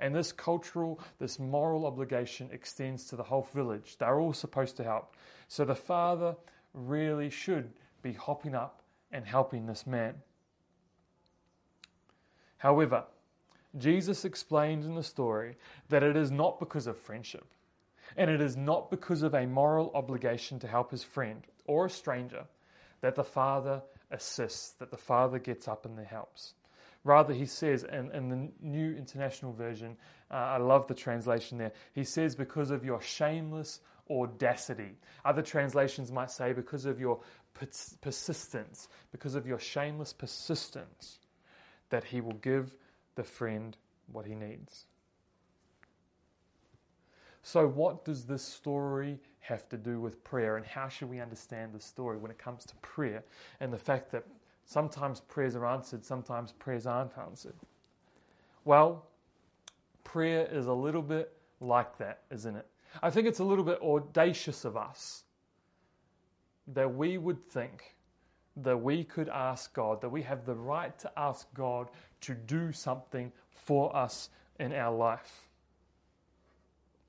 And 0.00 0.14
this 0.14 0.32
cultural, 0.32 1.00
this 1.18 1.38
moral 1.38 1.86
obligation 1.86 2.48
extends 2.52 3.04
to 3.06 3.16
the 3.16 3.22
whole 3.22 3.48
village. 3.54 3.96
They're 3.98 4.20
all 4.20 4.32
supposed 4.32 4.76
to 4.78 4.84
help. 4.84 5.16
So 5.48 5.64
the 5.64 5.74
father 5.74 6.36
really 6.74 7.30
should 7.30 7.70
be 8.02 8.12
hopping 8.12 8.54
up 8.54 8.82
and 9.10 9.24
helping 9.24 9.66
this 9.66 9.86
man. 9.86 10.14
However, 12.56 13.04
Jesus 13.76 14.24
explains 14.24 14.86
in 14.86 14.94
the 14.94 15.02
story 15.02 15.56
that 15.88 16.02
it 16.02 16.16
is 16.16 16.30
not 16.30 16.60
because 16.60 16.86
of 16.86 16.96
friendship, 16.96 17.46
and 18.16 18.30
it 18.30 18.40
is 18.40 18.56
not 18.56 18.90
because 18.90 19.22
of 19.22 19.34
a 19.34 19.46
moral 19.46 19.90
obligation 19.94 20.58
to 20.60 20.68
help 20.68 20.90
his 20.90 21.02
friend 21.02 21.42
or 21.66 21.86
a 21.86 21.90
stranger 21.90 22.44
that 23.00 23.14
the 23.14 23.24
Father 23.24 23.82
assists, 24.10 24.70
that 24.72 24.90
the 24.90 24.96
Father 24.96 25.38
gets 25.38 25.66
up 25.66 25.86
and 25.86 25.98
helps. 26.06 26.54
Rather, 27.04 27.34
he 27.34 27.46
says, 27.46 27.84
in, 27.84 28.10
in 28.12 28.28
the 28.28 28.48
New 28.60 28.94
International 28.94 29.52
Version, 29.52 29.96
uh, 30.30 30.34
I 30.34 30.56
love 30.58 30.86
the 30.86 30.94
translation 30.94 31.58
there, 31.58 31.72
he 31.94 32.04
says, 32.04 32.34
because 32.36 32.70
of 32.70 32.84
your 32.84 33.00
shameless 33.00 33.80
audacity. 34.10 34.96
Other 35.24 35.42
translations 35.42 36.12
might 36.12 36.30
say, 36.30 36.52
because 36.52 36.84
of 36.84 37.00
your 37.00 37.20
persistence, 38.00 38.88
because 39.10 39.34
of 39.34 39.46
your 39.46 39.58
shameless 39.58 40.12
persistence 40.12 41.18
that 41.90 42.04
he 42.04 42.20
will 42.20 42.34
give 42.34 42.74
the 43.16 43.24
friend 43.24 43.76
what 44.10 44.26
he 44.26 44.34
needs. 44.34 44.86
So, 47.42 47.66
what 47.66 48.04
does 48.04 48.24
this 48.24 48.42
story 48.42 49.18
have 49.40 49.68
to 49.70 49.76
do 49.76 50.00
with 50.00 50.22
prayer, 50.22 50.56
and 50.56 50.64
how 50.64 50.88
should 50.88 51.10
we 51.10 51.20
understand 51.20 51.72
the 51.72 51.80
story 51.80 52.16
when 52.16 52.30
it 52.30 52.38
comes 52.38 52.64
to 52.66 52.76
prayer 52.76 53.24
and 53.58 53.72
the 53.72 53.78
fact 53.78 54.12
that 54.12 54.24
sometimes 54.64 55.20
prayers 55.20 55.56
are 55.56 55.66
answered, 55.66 56.04
sometimes 56.04 56.52
prayers 56.52 56.86
aren't 56.86 57.16
answered? 57.18 57.54
Well, 58.64 59.06
prayer 60.04 60.48
is 60.50 60.66
a 60.66 60.72
little 60.72 61.02
bit 61.02 61.32
like 61.60 61.98
that, 61.98 62.20
isn't 62.30 62.56
it? 62.56 62.66
I 63.02 63.10
think 63.10 63.26
it's 63.26 63.38
a 63.38 63.44
little 63.44 63.64
bit 63.64 63.80
audacious 63.80 64.64
of 64.64 64.76
us 64.76 65.24
that 66.68 66.94
we 66.94 67.18
would 67.18 67.48
think 67.48 67.96
that 68.56 68.76
we 68.76 69.02
could 69.02 69.28
ask 69.28 69.72
God, 69.72 70.00
that 70.02 70.10
we 70.10 70.22
have 70.22 70.44
the 70.44 70.54
right 70.54 70.96
to 70.98 71.10
ask 71.16 71.46
God 71.54 71.88
to 72.22 72.34
do 72.34 72.70
something 72.70 73.32
for 73.50 73.94
us 73.96 74.28
in 74.60 74.72
our 74.72 74.94
life. 74.94 75.48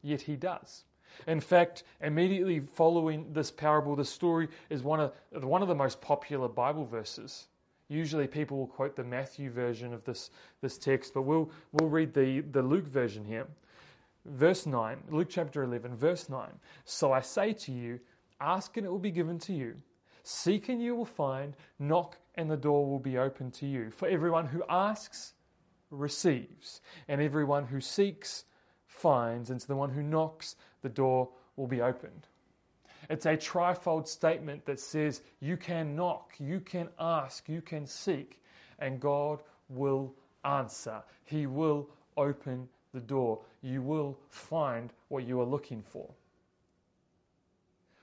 Yet 0.02 0.22
He 0.22 0.36
does. 0.36 0.86
In 1.28 1.40
fact, 1.40 1.84
immediately 2.02 2.60
following 2.60 3.32
this 3.34 3.52
parable, 3.52 3.96
the 3.96 4.06
story 4.06 4.48
is 4.70 4.84
one 4.84 5.00
of, 5.00 5.14
one 5.44 5.62
of 5.62 5.68
the 5.68 5.76
most 5.76 6.02
popular 6.02 6.48
Bible 6.48 6.86
verses. 6.86 7.48
Usually 7.88 8.28
people 8.28 8.58
will 8.58 8.68
quote 8.68 8.96
the 8.96 9.04
Matthew 9.04 9.50
version 9.52 9.94
of 9.94 10.04
this, 10.04 10.32
this 10.62 10.78
text, 10.78 11.14
but 11.14 11.24
we'll, 11.24 11.52
we'll 11.72 11.90
read 11.90 12.14
the, 12.14 12.42
the 12.52 12.62
Luke 12.62 12.88
version 12.88 13.26
here. 13.26 13.48
Verse 14.26 14.66
9, 14.66 14.98
Luke 15.10 15.28
chapter 15.30 15.64
11, 15.64 15.96
verse 15.96 16.30
9. 16.30 16.48
So 16.86 17.12
I 17.12 17.22
say 17.22 17.54
to 17.54 17.72
you, 17.72 18.00
ask 18.40 18.78
and 18.78 18.86
it 18.86 18.90
will 18.90 19.00
be 19.00 19.12
given 19.12 19.38
to 19.40 19.54
you. 19.54 19.76
Seek 20.24 20.70
and 20.70 20.82
you 20.82 20.96
will 20.96 21.06
find, 21.06 21.56
knock 21.78 22.18
and 22.36 22.50
the 22.50 22.58
door 22.58 22.90
will 22.90 23.00
be 23.00 23.18
open 23.18 23.52
to 23.52 23.68
you. 23.68 23.92
For 23.92 24.08
everyone 24.08 24.48
who 24.48 24.64
asks 24.70 25.34
receives, 25.92 26.82
and 27.08 27.22
everyone 27.22 27.66
who 27.66 27.80
seeks 27.80 28.46
finds, 29.04 29.50
and 29.50 29.60
to 29.60 29.68
the 29.68 29.76
one 29.76 29.90
who 29.90 30.02
knocks, 30.02 30.56
the 30.82 30.88
door 30.88 31.28
will 31.58 31.68
be 31.68 31.82
opened. 31.82 32.28
It's 33.10 33.26
a 33.26 33.36
trifold 33.36 34.08
statement 34.08 34.66
that 34.66 34.80
says 34.80 35.22
you 35.42 35.58
can 35.58 35.94
knock, 35.94 36.32
you 36.40 36.62
can 36.62 36.88
ask, 36.98 37.50
you 37.50 37.62
can 37.62 37.86
seek, 37.86 38.42
and 38.80 39.02
God 39.02 39.44
will 39.68 40.16
answer. 40.46 41.04
He 41.26 41.48
will 41.48 41.90
open 42.16 42.70
the 42.94 43.02
door. 43.02 43.42
You 43.62 43.82
will 43.82 44.18
find 44.30 44.94
what 45.10 45.28
you 45.28 45.42
are 45.42 45.46
looking 45.46 45.84
for. 45.84 46.10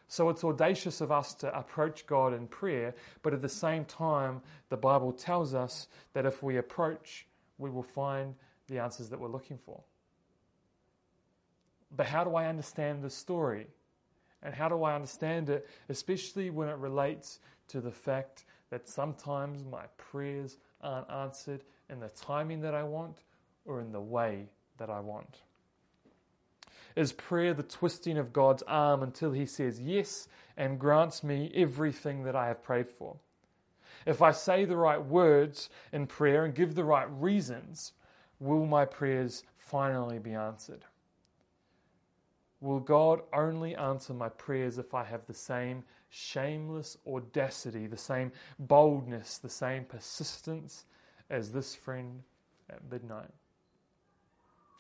So 0.07 0.28
it's 0.28 0.45
audacious 0.45 1.00
of 1.00 1.11
us 1.11 1.33
to 1.35 1.57
approach 1.57 2.07
God 2.07 2.35
in 2.35 2.47
prayer, 2.47 2.95
but 3.23 3.33
at 3.33 3.40
the 3.40 3.49
same 3.49 3.87
time, 3.87 4.42
the 4.69 4.76
Bible 4.76 5.12
tells 5.12 5.54
us 5.54 5.88
that 6.12 6.26
if 6.26 6.42
we 6.42 6.59
approach, 6.59 7.26
we 7.57 7.71
will 7.71 7.85
find 7.85 8.35
the 8.69 8.80
answers 8.80 9.09
that 9.09 9.21
we're 9.21 9.28
looking 9.28 9.59
for. 9.64 9.80
But 11.97 12.06
how 12.06 12.25
do 12.25 12.37
I 12.37 12.47
understand 12.47 13.02
the 13.02 13.11
story? 13.11 13.66
And 14.42 14.54
how 14.54 14.68
do 14.68 14.85
I 14.85 14.94
understand 14.94 15.50
it, 15.50 15.68
especially 15.88 16.50
when 16.50 16.68
it 16.68 16.76
relates 16.76 17.40
to 17.68 17.80
the 17.80 17.90
fact 17.90 18.44
that 18.70 18.88
sometimes 18.88 19.64
my 19.64 19.85
prayers 19.97 20.59
aren't 20.80 21.11
answered 21.11 21.64
in 21.90 22.00
the 22.00 22.09
timing 22.09 22.61
that 22.61 22.75
I 22.75 22.82
want 22.82 23.18
or 23.66 23.80
in 23.80 23.92
the 23.92 24.00
way 24.00 24.49
that 24.78 24.88
I 24.88 25.00
want? 25.00 25.40
Is 26.97 27.12
prayer 27.12 27.54
the 27.54 27.62
twisting 27.62 28.18
of 28.18 28.32
God's 28.32 28.62
arm 28.64 29.02
until 29.02 29.32
He 29.32 29.47
says 29.47 29.80
yes 29.80 30.28
and 30.56 30.78
grants 30.78 31.23
me 31.23 31.50
everything 31.54 32.25
that 32.25 32.35
I 32.35 32.49
have 32.49 32.62
prayed 32.62 32.88
for? 32.88 33.16
If 34.06 34.23
I 34.23 34.32
say 34.32 34.64
the 34.64 34.76
right 34.76 35.02
words 35.02 35.68
in 35.92 36.06
prayer 36.06 36.44
and 36.44 36.54
give 36.54 36.75
the 36.75 36.85
right 36.85 37.09
reasons, 37.11 37.92
will 38.38 38.66
my 38.66 38.85
prayers 38.85 39.44
finally 39.59 40.18
be 40.18 40.32
answered? 40.32 40.85
Will 42.61 42.81
God 42.81 43.23
only 43.33 43.75
answer 43.75 44.12
my 44.12 44.29
prayers 44.29 44.79
if 44.79 44.95
I 44.95 45.05
have 45.05 45.26
the 45.26 45.35
same 45.35 45.85
shameless 46.11 46.99
audacity, 47.07 47.87
the 47.87 47.97
same 47.97 48.33
boldness, 48.59 49.38
the 49.38 49.49
same 49.49 49.85
persistence 49.85 50.85
as 51.31 51.52
this 51.52 51.75
friend 51.75 52.23
at 52.69 52.83
midnight? 52.90 53.31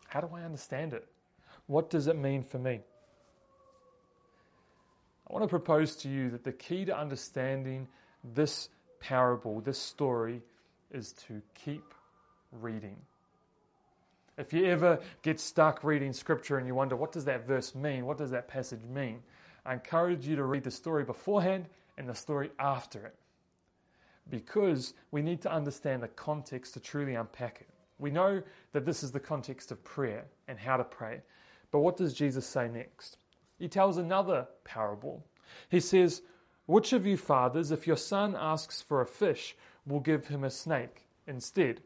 How 0.08 0.20
do 0.20 0.28
I 0.34 0.42
understand 0.42 0.92
it? 0.92 1.06
What 1.66 1.88
does 1.88 2.06
it 2.06 2.16
mean 2.16 2.42
for 2.42 2.58
me? 2.58 2.80
I 5.28 5.32
want 5.32 5.44
to 5.44 5.48
propose 5.48 5.94
to 5.96 6.08
you 6.08 6.30
that 6.30 6.42
the 6.42 6.52
key 6.52 6.84
to 6.84 6.98
understanding 6.98 7.86
this 8.34 8.68
parable, 8.98 9.60
this 9.60 9.78
story, 9.78 10.42
is 10.90 11.12
to 11.28 11.40
keep 11.54 11.94
reading. 12.50 12.96
If 14.38 14.52
you 14.52 14.66
ever 14.66 15.00
get 15.22 15.38
stuck 15.38 15.84
reading 15.84 16.12
scripture 16.12 16.58
and 16.58 16.66
you 16.66 16.74
wonder, 16.74 16.96
what 16.96 17.12
does 17.12 17.26
that 17.26 17.46
verse 17.46 17.74
mean? 17.74 18.06
What 18.06 18.18
does 18.18 18.30
that 18.30 18.48
passage 18.48 18.82
mean? 18.84 19.22
I 19.66 19.74
encourage 19.74 20.26
you 20.26 20.36
to 20.36 20.44
read 20.44 20.64
the 20.64 20.70
story 20.70 21.04
beforehand 21.04 21.66
and 21.98 22.08
the 22.08 22.14
story 22.14 22.50
after 22.58 23.04
it. 23.04 23.14
Because 24.30 24.94
we 25.10 25.22
need 25.22 25.42
to 25.42 25.52
understand 25.52 26.02
the 26.02 26.08
context 26.08 26.74
to 26.74 26.80
truly 26.80 27.14
unpack 27.14 27.60
it. 27.60 27.68
We 27.98 28.10
know 28.10 28.42
that 28.72 28.86
this 28.86 29.02
is 29.02 29.12
the 29.12 29.20
context 29.20 29.70
of 29.70 29.84
prayer 29.84 30.24
and 30.48 30.58
how 30.58 30.78
to 30.78 30.84
pray. 30.84 31.20
But 31.70 31.80
what 31.80 31.96
does 31.96 32.14
Jesus 32.14 32.46
say 32.46 32.68
next? 32.68 33.18
He 33.58 33.68
tells 33.68 33.98
another 33.98 34.46
parable. 34.64 35.24
He 35.68 35.80
says, 35.80 36.22
Which 36.66 36.92
of 36.92 37.06
you 37.06 37.16
fathers, 37.16 37.70
if 37.70 37.86
your 37.86 37.96
son 37.96 38.34
asks 38.38 38.80
for 38.80 39.00
a 39.00 39.06
fish, 39.06 39.54
will 39.86 40.00
give 40.00 40.28
him 40.28 40.44
a 40.44 40.50
snake 40.50 41.08
instead? 41.26 41.82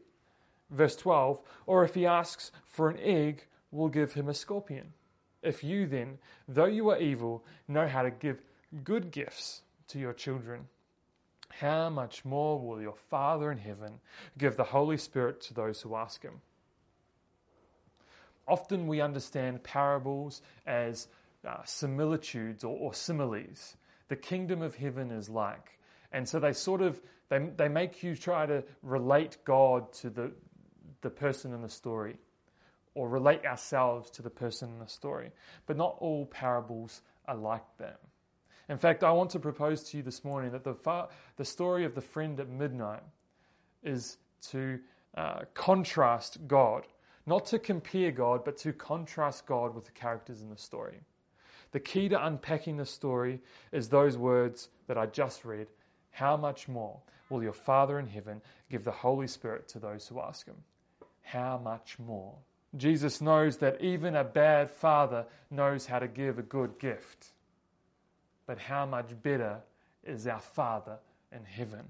Verse 0.69 0.95
12, 0.95 1.41
or 1.67 1.83
if 1.83 1.93
he 1.93 2.05
asks 2.05 2.51
for 2.65 2.89
an 2.89 2.97
egg, 2.99 3.45
we'll 3.71 3.89
give 3.89 4.13
him 4.13 4.27
a 4.27 4.33
scorpion. 4.33 4.93
If 5.43 5.63
you 5.63 5.85
then, 5.85 6.17
though 6.47 6.65
you 6.65 6.89
are 6.89 6.97
evil, 6.97 7.45
know 7.67 7.87
how 7.87 8.01
to 8.01 8.11
give 8.11 8.41
good 8.83 9.11
gifts 9.11 9.61
to 9.89 9.99
your 9.99 10.13
children, 10.13 10.67
how 11.49 11.89
much 11.89 12.25
more 12.25 12.59
will 12.59 12.81
your 12.81 12.95
Father 13.09 13.51
in 13.51 13.59
heaven 13.59 13.99
give 14.37 14.57
the 14.57 14.63
Holy 14.63 14.97
Spirit 14.97 15.39
to 15.41 15.53
those 15.53 15.81
who 15.81 15.95
ask 15.95 16.23
him? 16.23 16.41
often 18.47 18.87
we 18.87 19.01
understand 19.01 19.63
parables 19.63 20.41
as 20.65 21.07
uh, 21.47 21.57
similitudes 21.65 22.63
or, 22.63 22.75
or 22.77 22.93
similes. 22.93 23.75
The 24.07 24.15
kingdom 24.15 24.61
of 24.61 24.75
heaven 24.75 25.11
is 25.11 25.29
like. 25.29 25.79
And 26.11 26.27
so 26.27 26.39
they 26.39 26.53
sort 26.53 26.81
of 26.81 27.01
they, 27.29 27.39
they 27.57 27.67
make 27.67 28.03
you 28.03 28.15
try 28.15 28.45
to 28.45 28.63
relate 28.83 29.37
God 29.45 29.91
to 29.93 30.09
the, 30.09 30.31
the 31.01 31.09
person 31.09 31.53
in 31.53 31.61
the 31.61 31.69
story 31.69 32.17
or 32.93 33.09
relate 33.09 33.45
ourselves 33.45 34.09
to 34.11 34.21
the 34.21 34.29
person 34.29 34.69
in 34.69 34.79
the 34.79 34.87
story. 34.87 35.31
But 35.65 35.77
not 35.77 35.97
all 35.99 36.25
parables 36.25 37.01
are 37.27 37.35
like 37.35 37.65
that. 37.77 37.99
In 38.69 38.77
fact, 38.77 39.03
I 39.03 39.11
want 39.11 39.29
to 39.31 39.39
propose 39.39 39.83
to 39.83 39.97
you 39.97 40.03
this 40.03 40.23
morning 40.23 40.51
that 40.51 40.63
the, 40.63 40.73
far, 40.73 41.09
the 41.35 41.45
story 41.45 41.85
of 41.85 41.93
the 41.93 42.01
friend 42.01 42.39
at 42.39 42.49
midnight 42.49 43.03
is 43.83 44.17
to 44.49 44.79
uh, 45.15 45.41
contrast 45.53 46.47
God, 46.47 46.87
not 47.25 47.45
to 47.47 47.59
compare 47.59 48.11
God, 48.11 48.43
but 48.43 48.57
to 48.59 48.73
contrast 48.73 49.45
God 49.45 49.75
with 49.75 49.85
the 49.85 49.91
characters 49.91 50.41
in 50.41 50.49
the 50.49 50.57
story. 50.57 50.99
The 51.71 51.79
key 51.79 52.09
to 52.09 52.25
unpacking 52.25 52.77
the 52.77 52.85
story 52.85 53.39
is 53.71 53.89
those 53.89 54.17
words 54.17 54.69
that 54.87 54.97
I 54.97 55.05
just 55.07 55.45
read. 55.45 55.67
How 56.11 56.37
much 56.37 56.67
more 56.67 56.99
will 57.29 57.43
your 57.43 57.53
Father 57.53 57.99
in 57.99 58.07
heaven 58.07 58.41
give 58.69 58.83
the 58.83 58.91
Holy 58.91 59.27
Spirit 59.27 59.67
to 59.69 59.79
those 59.79 60.07
who 60.07 60.21
ask 60.21 60.45
him? 60.45 60.55
How 61.25 61.57
much 61.57 61.97
more? 61.99 62.35
Jesus 62.77 63.19
knows 63.19 63.57
that 63.57 63.81
even 63.81 64.15
a 64.15 64.23
bad 64.23 64.69
father 64.69 65.25
knows 65.49 65.85
how 65.85 65.99
to 65.99 66.07
give 66.07 66.37
a 66.37 66.43
good 66.43 66.77
gift. 66.77 67.33
But 68.45 68.59
how 68.59 68.85
much 68.85 69.09
better 69.23 69.57
is 70.03 70.27
our 70.27 70.39
Father 70.39 70.99
in 71.31 71.43
heaven? 71.43 71.85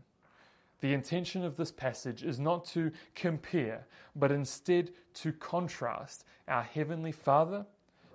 The 0.79 0.93
intention 0.93 1.43
of 1.43 1.57
this 1.57 1.71
passage 1.71 2.23
is 2.23 2.39
not 2.39 2.65
to 2.67 2.91
compare, 3.13 3.85
but 4.15 4.31
instead 4.31 4.91
to 5.15 5.33
contrast 5.33 6.23
our 6.47 6.63
Heavenly 6.63 7.11
Father 7.11 7.65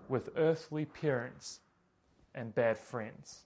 with 0.08 0.30
earthly 0.36 0.86
parents 0.86 1.60
and 2.34 2.54
bad 2.54 2.78
friends. 2.78 3.44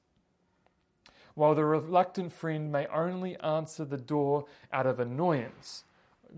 While 1.34 1.56
the 1.56 1.64
reluctant 1.64 2.32
friend 2.32 2.70
may 2.70 2.86
only 2.86 3.36
answer 3.40 3.84
the 3.84 3.96
door 3.96 4.44
out 4.72 4.86
of 4.86 5.00
annoyance, 5.00 5.84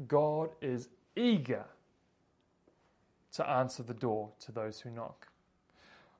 God 0.08 0.50
is 0.62 0.88
eager 1.16 1.64
to 3.32 3.48
answer 3.48 3.82
the 3.82 3.94
door 3.94 4.30
to 4.40 4.52
those 4.52 4.80
who 4.80 4.90
knock. 4.90 5.28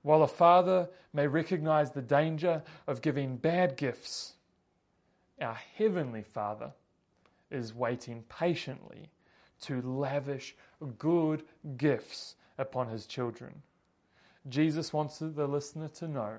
While 0.02 0.22
a 0.22 0.28
father 0.28 0.88
may 1.12 1.26
recognize 1.26 1.90
the 1.90 2.02
danger 2.02 2.62
of 2.86 3.02
giving 3.02 3.36
bad 3.36 3.76
gifts, 3.76 4.34
our 5.40 5.58
Heavenly 5.76 6.22
Father 6.22 6.72
is 7.50 7.74
waiting 7.74 8.22
patiently 8.28 9.10
to 9.62 9.82
lavish 9.82 10.54
good 10.98 11.42
gifts 11.76 12.36
upon 12.58 12.88
His 12.88 13.06
children. 13.06 13.62
Jesus 14.48 14.92
wants 14.92 15.18
the 15.18 15.46
listener 15.46 15.88
to 15.88 16.08
know 16.08 16.36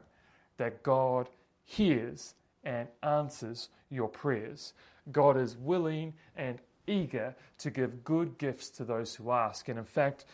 that 0.58 0.82
God 0.84 1.30
hears 1.66 2.36
and 2.64 2.88
answers 3.04 3.70
your 3.90 4.08
prayers. 4.08 4.74
God 5.12 5.38
is 5.38 5.58
willing 5.58 6.14
and 6.36 6.60
eager 6.88 7.36
to 7.60 7.70
give 7.70 8.04
good 8.04 8.38
gifts 8.38 8.70
to 8.72 8.84
those 8.84 9.14
who 9.14 9.32
ask. 9.32 9.70
And 9.70 9.78
in 9.78 9.86
fact, 9.86 10.26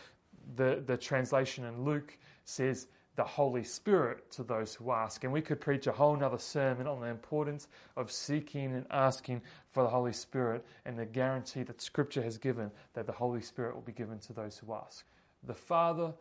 the, 0.56 0.82
the 0.86 0.96
translation 0.96 1.64
in 1.64 1.84
Luke 1.84 2.16
says 2.44 2.88
the 3.16 3.24
Holy 3.24 3.62
Spirit 3.62 4.30
to 4.32 4.42
those 4.42 4.74
who 4.74 4.90
ask. 4.90 5.24
And 5.24 5.32
we 5.32 5.40
could 5.40 5.60
preach 5.60 5.86
a 5.86 5.92
whole 5.92 6.22
other 6.22 6.38
sermon 6.38 6.86
on 6.86 7.00
the 7.00 7.06
importance 7.06 7.68
of 7.96 8.10
seeking 8.10 8.74
and 8.74 8.86
asking 8.90 9.42
for 9.70 9.82
the 9.82 9.88
Holy 9.88 10.12
Spirit 10.12 10.64
and 10.84 10.98
the 10.98 11.06
guarantee 11.06 11.62
that 11.62 11.80
Scripture 11.80 12.22
has 12.22 12.38
given 12.38 12.70
that 12.94 13.06
the 13.06 13.12
Holy 13.12 13.40
Spirit 13.40 13.74
will 13.74 13.82
be 13.82 13.92
given 13.92 14.18
to 14.20 14.32
those 14.32 14.58
who 14.58 14.74
ask. 14.74 15.04
The 15.44 15.54
Father 15.54 16.12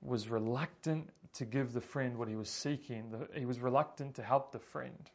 was 0.00 0.28
reluctant 0.28 1.10
to 1.34 1.44
give 1.44 1.72
the 1.72 1.80
friend 1.80 2.16
what 2.16 2.28
he 2.28 2.36
was 2.36 2.48
seeking, 2.48 3.12
he 3.34 3.44
was 3.44 3.60
reluctant 3.60 4.14
to 4.14 4.22
help 4.22 4.50
the 4.50 4.58
friend. 4.58 5.10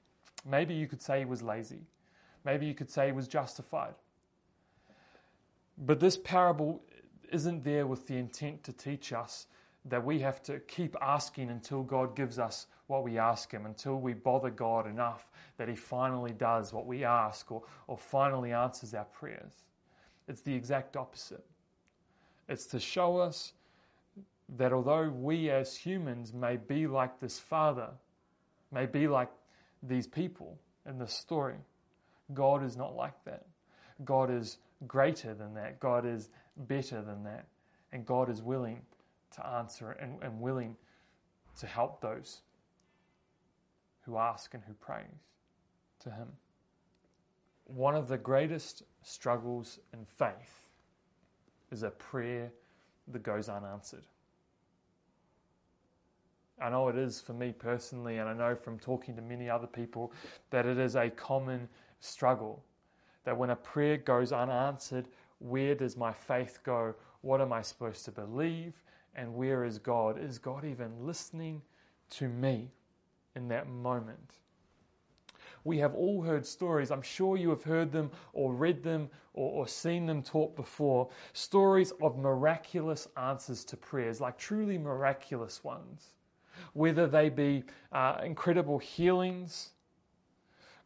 Maybe 0.46 0.74
you 0.74 0.88
could 0.88 1.02
say 1.02 1.20
he 1.20 1.26
was 1.26 1.42
lazy. 1.42 1.82
Maybe 2.46 2.66
you 2.66 2.74
could 2.74 2.90
say 2.90 3.08
he 3.08 3.12
was 3.12 3.28
justified. 3.28 3.96
But 5.78 6.00
this 6.00 6.18
parable 6.18 6.84
isn't 7.32 7.64
there 7.64 7.88
with 7.88 8.08
the 8.08 8.18
intent 8.18 8.64
to 8.64 8.74
teach 8.74 9.12
us 9.12 9.48
that 9.86 10.04
we 10.04 10.20
have 10.20 10.42
to 10.44 10.60
keep 10.60 10.96
asking 11.02 11.50
until 11.50 11.84
God 11.84 12.16
gives 12.16 12.40
us 12.40 12.68
what 12.88 13.04
we 13.04 13.18
ask 13.18 13.52
Him, 13.52 13.66
until 13.66 14.00
we 14.00 14.14
bother 14.14 14.50
God 14.50 14.88
enough 14.88 15.30
that 15.58 15.68
He 15.68 15.76
finally 15.76 16.32
does 16.32 16.72
what 16.72 16.86
we 16.86 17.04
ask 17.04 17.52
or, 17.52 17.64
or 17.88 17.98
finally 17.98 18.54
answers 18.54 18.94
our 18.94 19.06
prayers. 19.06 19.64
It's 20.28 20.42
the 20.42 20.54
exact 20.54 20.96
opposite. 20.96 21.44
It's 22.48 22.66
to 22.68 22.80
show 22.80 23.18
us 23.18 23.54
that 24.58 24.74
although 24.74 25.10
we 25.10 25.50
as 25.50 25.76
humans 25.76 26.34
may 26.34 26.58
be 26.58 26.88
like 26.88 27.20
this 27.20 27.40
Father, 27.40 27.90
may 28.72 28.86
be 28.86 29.08
like 29.08 29.30
these 29.82 30.08
people 30.08 30.58
in 30.88 30.98
this 30.98 31.14
story, 31.14 31.56
God 32.34 32.64
is 32.64 32.78
not 32.78 32.96
like 32.96 33.22
that. 33.26 33.46
God 34.06 34.30
is 34.30 34.58
greater 34.88 35.34
than 35.34 35.54
that. 35.56 35.80
God 35.80 36.06
is 36.06 36.30
better 36.68 37.02
than 37.02 37.24
that. 37.24 37.46
And 37.92 38.06
God 38.06 38.30
is 38.30 38.42
willing 38.42 38.82
to 39.36 39.46
answer 39.46 39.92
and, 39.92 40.22
and 40.22 40.40
willing 40.40 40.76
to 41.60 41.68
help 41.68 42.02
those 42.02 42.42
who 44.02 44.18
ask 44.18 44.54
and 44.54 44.64
who 44.64 44.74
pray 44.74 45.04
to 46.00 46.10
Him. 46.10 46.28
One 47.66 47.96
of 47.96 48.08
the 48.08 48.18
greatest 48.18 48.84
struggles 49.02 49.80
in 49.94 50.06
faith 50.06 50.68
is 51.72 51.84
a 51.84 51.90
prayer 51.90 52.52
that 53.10 53.24
goes 53.24 53.50
unanswered. 53.50 54.06
I 56.62 56.70
know 56.70 56.88
it 56.88 56.98
is 56.98 57.20
for 57.20 57.34
me 57.34 57.52
personally, 57.52 58.18
and 58.18 58.30
I 58.30 58.34
know 58.34 58.56
from 58.56 58.80
talking 58.80 59.16
to 59.16 59.22
many 59.22 59.50
other 59.50 59.68
people 59.68 60.14
that 60.50 60.66
it 60.66 60.78
is 60.78 60.96
a 60.96 61.10
common 61.10 61.68
struggle. 62.00 62.64
That 63.24 63.38
when 63.38 63.52
a 63.52 63.56
prayer 63.56 63.98
goes 63.98 64.32
unanswered, 64.32 65.08
where 65.40 65.76
does 65.76 65.98
my 65.98 66.12
faith 66.12 66.60
go? 66.64 66.94
What 67.22 67.42
am 67.42 67.54
I 67.54 67.62
supposed 67.62 68.06
to 68.06 68.12
believe? 68.12 68.74
And 69.16 69.36
where 69.36 69.64
is 69.64 69.78
God? 69.78 70.20
Is 70.20 70.38
God 70.38 70.66
even 70.66 70.92
listening 71.06 71.62
to 72.12 72.28
me 72.28 72.72
in 73.36 73.48
that 73.50 73.68
moment? 73.68 74.36
We 75.64 75.78
have 75.78 75.96
all 75.96 76.22
heard 76.22 76.46
stories. 76.46 76.92
I'm 76.92 77.02
sure 77.02 77.38
you 77.38 77.50
have 77.50 77.64
heard 77.64 77.92
them 77.92 78.12
or 78.34 78.54
read 78.54 78.84
them 78.84 79.10
or, 79.34 79.52
or, 79.52 79.68
seen 79.68 80.06
them 80.06 80.22
taught 80.22 80.56
before. 80.56 81.10
Stories 81.32 81.94
of 82.02 82.18
miraculous 82.18 83.08
answers 83.16 83.64
to 83.66 83.78
prayers, 83.78 84.20
like 84.20 84.38
truly 84.38 84.78
miraculous 84.78 85.64
ones. 85.64 86.16
Whether 86.74 87.08
they 87.08 87.30
be 87.30 87.64
uh, 87.92 88.20
incredible 88.24 88.78
healings 88.78 89.73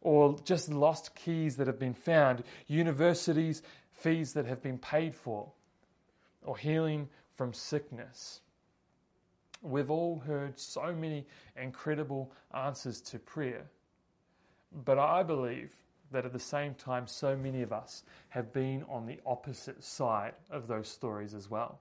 or 0.00 0.38
just 0.44 0.70
lost 0.70 1.14
keys 1.14 1.56
that 1.56 1.66
have 1.66 1.78
been 1.78 1.94
found, 1.94 2.44
universities, 2.66 3.62
fees 3.90 4.32
that 4.34 4.46
have 4.46 4.62
been 4.62 4.78
paid 4.78 5.14
for, 5.14 5.50
or 6.44 6.56
healing 6.56 7.08
from 7.34 7.52
sickness. 7.52 8.40
We've 9.62 9.90
all 9.90 10.20
heard 10.20 10.58
so 10.58 10.92
many 10.92 11.26
incredible 11.60 12.32
answers 12.54 13.00
to 13.02 13.18
prayer. 13.18 13.66
But 14.84 14.98
I 14.98 15.22
believe 15.22 15.70
that 16.12 16.24
at 16.24 16.32
the 16.32 16.38
same 16.38 16.74
time, 16.74 17.06
so 17.06 17.36
many 17.36 17.62
of 17.62 17.72
us 17.72 18.04
have 18.28 18.52
been 18.52 18.84
on 18.88 19.06
the 19.06 19.20
opposite 19.26 19.82
side 19.82 20.34
of 20.50 20.68
those 20.68 20.88
stories 20.88 21.34
as 21.34 21.50
well. 21.50 21.80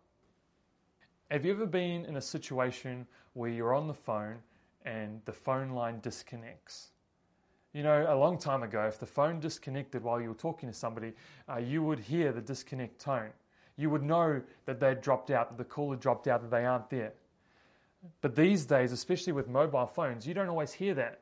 Have 1.30 1.46
you 1.46 1.52
ever 1.52 1.66
been 1.66 2.06
in 2.06 2.16
a 2.16 2.22
situation 2.22 3.06
where 3.34 3.50
you're 3.50 3.76
on 3.76 3.88
the 3.88 3.94
phone 3.94 4.38
and 4.86 5.22
the 5.26 5.34
phone 5.34 5.72
line 5.72 6.00
disconnects? 6.00 6.92
You 7.78 7.84
know, 7.84 8.08
a 8.10 8.18
long 8.18 8.40
time 8.40 8.64
ago, 8.64 8.88
if 8.88 9.00
the 9.00 9.06
phone 9.06 9.40
disconnected 9.40 10.04
while 10.04 10.20
you 10.20 10.30
were 10.30 10.36
talking 10.36 10.68
to 10.68 10.74
somebody, 10.74 11.14
uh, 11.48 11.58
you 11.58 11.84
would 11.84 12.00
hear 12.00 12.32
the 12.32 12.42
disconnect 12.42 13.00
tone 13.00 13.30
you 13.78 13.92
would 13.92 14.04
know 14.04 14.42
that 14.66 14.80
they'd 14.80 15.02
dropped 15.02 15.30
out, 15.30 15.50
that 15.50 15.58
the 15.58 15.64
caller 15.64 15.96
dropped 15.96 16.28
out, 16.28 16.42
that 16.42 16.52
they 16.52 16.66
aren't 16.66 16.90
there. 16.90 17.14
But 18.22 18.36
these 18.36 18.66
days, 18.66 18.92
especially 18.92 19.34
with 19.34 19.48
mobile 19.48 19.86
phones, 19.86 20.28
you 20.28 20.34
don't 20.34 20.50
always 20.50 20.74
hear 20.74 20.96
that. 20.96 21.20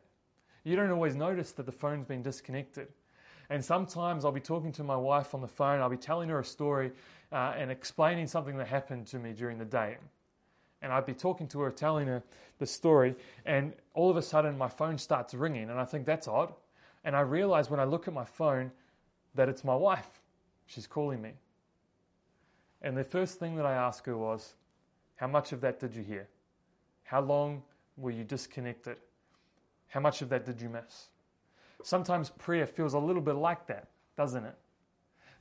You 0.64 0.76
don't 0.76 0.90
always 0.90 1.16
notice 1.16 1.52
that 1.54 1.66
the 1.66 1.72
phone's 1.72 2.06
been 2.06 2.22
disconnected. 2.22 2.88
And 3.50 3.64
sometimes 3.64 4.26
I'll 4.26 4.32
be 4.32 4.40
talking 4.40 4.72
to 4.74 4.84
my 4.84 4.96
wife 4.96 5.36
on 5.36 5.42
the 5.42 5.48
phone, 5.48 5.82
I'll 5.82 5.90
be 5.90 5.98
telling 5.98 6.30
her 6.30 6.40
a 6.40 6.46
story 6.46 6.92
uh, 7.32 7.54
and 7.58 7.70
explaining 7.70 8.28
something 8.28 8.58
that 8.58 8.68
happened 8.68 9.08
to 9.08 9.20
me 9.20 9.34
during 9.34 9.60
the 9.60 9.66
day. 9.66 9.98
And 10.82 10.92
I'd 10.92 11.06
be 11.06 11.14
talking 11.14 11.48
to 11.50 11.62
her, 11.62 11.72
telling 11.72 12.08
her 12.08 12.24
the 12.60 12.66
story, 12.66 13.16
and 13.46 13.74
all 13.94 14.10
of 14.10 14.18
a 14.18 14.22
sudden 14.22 14.58
my 14.58 14.68
phone 14.68 14.98
starts 14.98 15.34
ringing, 15.34 15.70
and 15.70 15.80
I 15.80 15.86
think 15.86 16.06
that's 16.06 16.28
odd. 16.28 16.54
And 17.04 17.16
I 17.16 17.22
realize 17.22 17.70
when 17.70 17.80
I 17.80 17.84
look 17.84 18.08
at 18.08 18.14
my 18.14 18.26
phone 18.26 18.72
that 19.36 19.50
it's 19.50 19.64
my 19.64 19.76
wife. 19.76 20.22
She's 20.66 20.88
calling 20.88 21.22
me. 21.22 21.34
And 22.82 22.98
the 22.98 23.04
first 23.04 23.40
thing 23.40 23.56
that 23.58 23.66
I 23.66 23.74
asked 23.74 24.06
her 24.06 24.18
was, 24.18 24.56
How 25.16 25.28
much 25.28 25.52
of 25.52 25.62
that 25.62 25.80
did 25.80 25.96
you 25.96 26.04
hear? 26.04 26.28
How 27.04 27.22
long 27.22 27.62
were 27.98 28.12
you 28.12 28.24
disconnected? 28.24 28.98
How 29.88 30.00
much 30.00 30.22
of 30.22 30.30
that 30.30 30.46
did 30.46 30.60
you 30.60 30.70
miss? 30.70 31.10
Sometimes 31.84 32.30
prayer 32.30 32.66
feels 32.66 32.94
a 32.94 33.00
little 33.00 33.22
bit 33.22 33.36
like 33.36 33.68
that, 33.68 33.88
doesn't 34.18 34.44
it? 34.44 34.56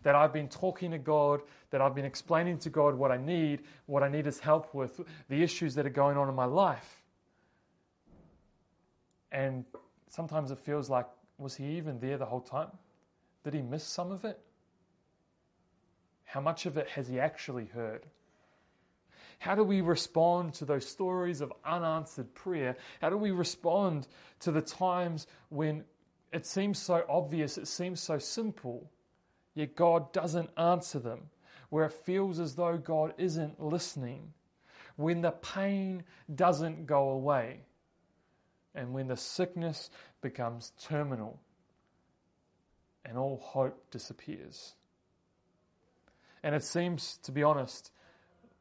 That 0.05 0.15
I've 0.15 0.33
been 0.33 0.49
talking 0.49 0.93
to 0.93 0.99
God, 0.99 1.41
that 1.71 1.81
I've 1.81 1.95
been 1.95 2.05
explaining 2.05 2.59
to 2.59 2.71
God 2.71 2.95
what 2.95 3.11
I 3.11 3.17
need, 3.17 3.63
what 3.87 4.03
I 4.03 4.09
need 4.09 4.27
His 4.27 4.39
help 4.39 4.73
with, 4.75 5.01
the 5.29 5.43
issues 5.43 5.75
that 5.75 5.85
are 5.85 5.91
going 5.91 6.17
on 6.17 6.29
in 6.29 6.35
my 6.35 6.45
life. 6.45 7.03
And 9.33 9.65
sometimes 10.09 10.53
it 10.53 10.59
feels 10.61 10.89
like, 10.89 11.07
was 11.39 11.57
He 11.57 11.77
even 11.77 11.99
there 11.99 12.19
the 12.19 12.27
whole 12.27 12.41
time? 12.41 12.69
Did 13.43 13.55
He 13.55 13.63
miss 13.63 13.85
some 13.85 14.13
of 14.13 14.25
it? 14.25 14.39
How 16.25 16.41
much 16.41 16.67
of 16.67 16.77
it 16.77 16.89
has 16.91 17.09
He 17.09 17.19
actually 17.19 17.67
heard? 17.67 18.07
How 19.39 19.55
do 19.55 19.65
we 19.65 19.81
respond 19.81 20.55
to 20.55 20.65
those 20.65 20.87
stories 20.89 21.41
of 21.41 21.53
unanswered 21.65 22.35
prayer? 22.35 22.77
How 23.01 23.11
do 23.11 23.17
we 23.17 23.31
respond 23.31 24.07
to 24.41 24.53
the 24.53 24.63
times 24.63 25.27
when 25.49 25.85
it 26.33 26.47
seems 26.47 26.79
so 26.79 27.05
obvious, 27.09 27.59
it 27.59 27.69
seems 27.69 28.01
so 28.01 28.19
simple, 28.19 28.91
yet 29.55 29.77
God 29.77 30.13
doesn't 30.13 30.51
answer 30.57 30.99
them? 30.99 31.31
Where 31.71 31.87
it 31.87 31.93
feels 31.93 32.39
as 32.39 32.55
though 32.55 32.77
God 32.77 33.15
isn't 33.19 33.61
listening, 33.61 34.33
when 34.97 35.23
the 35.23 35.33
pain 35.33 36.05
doesn't 36.33 36.87
go 36.87 37.11
away, 37.11 37.61
and 38.75 38.93
when 38.93 39.09
the 39.09 39.17
sickness 39.17 39.91
becomes 40.21 40.73
terminal 40.83 41.39
and 43.05 43.17
all 43.19 43.41
hope 43.43 43.91
disappears. 43.91 44.75
And 46.43 46.55
it 46.55 46.65
seems, 46.65 47.19
to 47.23 47.33
be 47.33 47.43
honest, 47.43 47.91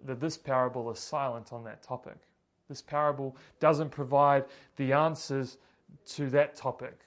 that 0.05 0.19
this 0.19 0.37
parable 0.37 0.91
is 0.91 0.99
silent 0.99 1.51
on 1.51 1.63
that 1.63 1.81
topic. 1.81 2.17
This 2.69 2.81
parable 2.81 3.35
doesn't 3.59 3.89
provide 3.89 4.45
the 4.75 4.93
answers 4.93 5.57
to 6.07 6.29
that 6.31 6.55
topic. 6.55 6.99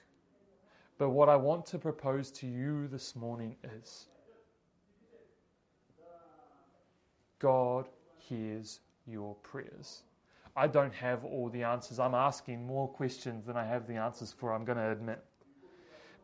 But 0.97 1.09
what 1.09 1.29
I 1.29 1.35
want 1.35 1.65
to 1.67 1.77
propose 1.77 2.31
to 2.31 2.47
you 2.47 2.87
this 2.87 3.15
morning 3.15 3.55
is 3.79 4.07
God 7.39 7.87
hears 8.17 8.79
your 9.05 9.35
prayers. 9.35 10.01
I 10.55 10.65
don't 10.65 10.93
have 10.93 11.23
all 11.23 11.49
the 11.49 11.61
answers. 11.61 11.99
I'm 11.99 12.15
asking 12.15 12.65
more 12.65 12.87
questions 12.87 13.45
than 13.45 13.55
I 13.55 13.63
have 13.63 13.85
the 13.85 13.95
answers 13.95 14.33
for, 14.33 14.51
I'm 14.51 14.65
going 14.65 14.79
to 14.79 14.91
admit. 14.91 15.23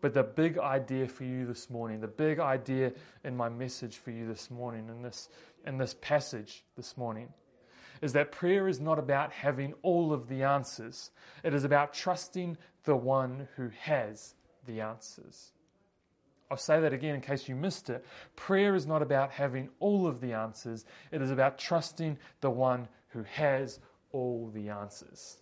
But 0.02 0.16
the 0.16 0.24
big 0.24 0.58
idea 0.58 1.08
for 1.08 1.24
you 1.24 1.46
this 1.46 1.70
morning, 1.70 2.02
the 2.02 2.08
big 2.08 2.40
idea 2.40 2.92
in 3.24 3.38
my 3.38 3.48
message 3.48 3.98
for 3.98 4.10
you 4.10 4.28
this 4.28 4.50
morning, 4.50 4.90
in 4.90 5.04
this, 5.04 5.30
in 5.68 5.78
this 5.78 5.96
passage 6.02 6.66
this 6.76 6.98
morning, 6.98 7.30
is 8.02 8.12
that 8.14 8.32
prayer 8.32 8.68
is 8.68 8.82
not 8.82 8.98
about 8.98 9.32
having 9.32 9.74
all 9.84 10.12
of 10.12 10.28
the 10.28 10.44
answers. 10.44 11.12
It 11.44 11.54
is 11.54 11.64
about 11.64 11.94
trusting 11.94 12.58
the 12.84 12.96
one 12.96 13.48
who 13.56 13.70
has 13.80 14.34
the 14.66 14.82
answers. 14.82 15.52
I'll 16.52 16.58
say 16.58 16.80
that 16.82 16.94
again 16.94 17.16
in 17.16 17.22
case 17.22 17.50
you 17.50 17.56
missed 17.56 17.90
it. 17.90 18.06
Prayer 18.36 18.76
is 18.76 18.86
not 18.86 19.02
about 19.02 19.32
having 19.32 19.70
all 19.80 20.06
of 20.06 20.22
the 20.22 20.34
answers, 20.34 20.86
it 21.12 21.22
is 21.22 21.32
about 21.32 21.58
trusting 21.58 22.18
the 22.42 22.50
one 22.50 22.88
who 23.10 23.24
has 23.24 23.80
all 24.12 24.52
the 24.54 24.70
answers. 24.70 25.38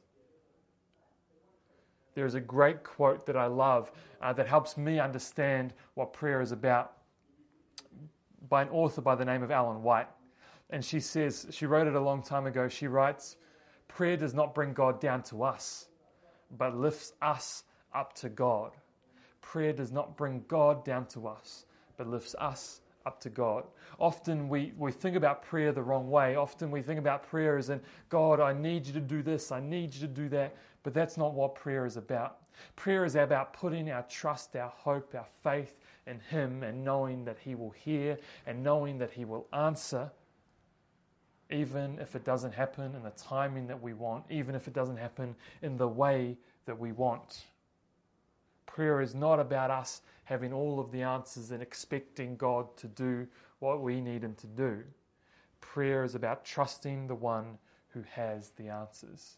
There 2.13 2.25
is 2.25 2.35
a 2.35 2.41
great 2.41 2.83
quote 2.83 3.25
that 3.25 3.37
I 3.37 3.45
love 3.45 3.91
uh, 4.21 4.33
that 4.33 4.47
helps 4.47 4.77
me 4.77 4.99
understand 4.99 5.73
what 5.93 6.13
prayer 6.13 6.41
is 6.41 6.51
about 6.51 6.93
by 8.49 8.61
an 8.61 8.69
author 8.69 9.01
by 9.01 9.15
the 9.15 9.25
name 9.25 9.43
of 9.43 9.51
Ellen 9.51 9.81
White. 9.83 10.07
And 10.69 10.83
she 10.83 10.99
says, 10.99 11.47
she 11.51 11.65
wrote 11.65 11.87
it 11.87 11.95
a 11.95 11.99
long 11.99 12.21
time 12.21 12.47
ago. 12.47 12.67
She 12.67 12.87
writes, 12.87 13.37
Prayer 13.87 14.17
does 14.17 14.33
not 14.33 14.55
bring 14.55 14.73
God 14.73 14.99
down 14.99 15.23
to 15.23 15.43
us, 15.43 15.87
but 16.57 16.75
lifts 16.75 17.13
us 17.21 17.63
up 17.93 18.13
to 18.15 18.29
God. 18.29 18.71
Prayer 19.41 19.73
does 19.73 19.91
not 19.91 20.15
bring 20.15 20.43
God 20.47 20.85
down 20.85 21.05
to 21.07 21.27
us, 21.27 21.65
but 21.97 22.07
lifts 22.07 22.35
us 22.39 22.81
up 23.05 23.19
to 23.21 23.29
God. 23.29 23.63
Often 23.99 24.47
we, 24.47 24.73
we 24.77 24.91
think 24.91 25.15
about 25.15 25.41
prayer 25.41 25.71
the 25.71 25.81
wrong 25.81 26.09
way. 26.09 26.35
Often 26.35 26.71
we 26.71 26.81
think 26.81 26.99
about 26.99 27.27
prayer 27.27 27.57
as 27.57 27.69
in, 27.69 27.81
God, 28.09 28.39
I 28.39 28.53
need 28.53 28.85
you 28.85 28.93
to 28.93 29.01
do 29.01 29.21
this, 29.21 29.51
I 29.51 29.59
need 29.59 29.93
you 29.93 30.01
to 30.01 30.07
do 30.07 30.29
that. 30.29 30.55
But 30.83 30.93
that's 30.93 31.17
not 31.17 31.33
what 31.33 31.55
prayer 31.55 31.85
is 31.85 31.97
about. 31.97 32.37
Prayer 32.75 33.05
is 33.05 33.15
about 33.15 33.53
putting 33.53 33.91
our 33.91 34.03
trust, 34.03 34.55
our 34.55 34.69
hope, 34.69 35.15
our 35.15 35.27
faith 35.43 35.75
in 36.07 36.19
Him 36.19 36.63
and 36.63 36.83
knowing 36.83 37.25
that 37.25 37.37
He 37.39 37.55
will 37.55 37.71
hear 37.71 38.17
and 38.45 38.63
knowing 38.63 38.97
that 38.99 39.11
He 39.11 39.25
will 39.25 39.47
answer, 39.53 40.11
even 41.49 41.99
if 41.99 42.15
it 42.15 42.23
doesn't 42.23 42.53
happen 42.53 42.95
in 42.95 43.03
the 43.03 43.11
timing 43.11 43.67
that 43.67 43.81
we 43.81 43.93
want, 43.93 44.25
even 44.29 44.55
if 44.55 44.67
it 44.67 44.73
doesn't 44.73 44.97
happen 44.97 45.35
in 45.61 45.77
the 45.77 45.87
way 45.87 46.37
that 46.65 46.77
we 46.77 46.91
want. 46.91 47.45
Prayer 48.65 49.01
is 49.01 49.13
not 49.15 49.39
about 49.39 49.71
us 49.71 50.01
having 50.23 50.53
all 50.53 50.79
of 50.79 50.91
the 50.91 51.01
answers 51.01 51.51
and 51.51 51.61
expecting 51.61 52.35
God 52.37 52.75
to 52.77 52.87
do 52.87 53.27
what 53.59 53.81
we 53.81 54.01
need 54.01 54.23
Him 54.23 54.35
to 54.35 54.47
do. 54.47 54.83
Prayer 55.59 56.03
is 56.03 56.15
about 56.15 56.45
trusting 56.45 57.07
the 57.07 57.15
one 57.15 57.57
who 57.89 58.03
has 58.13 58.51
the 58.51 58.69
answers. 58.69 59.37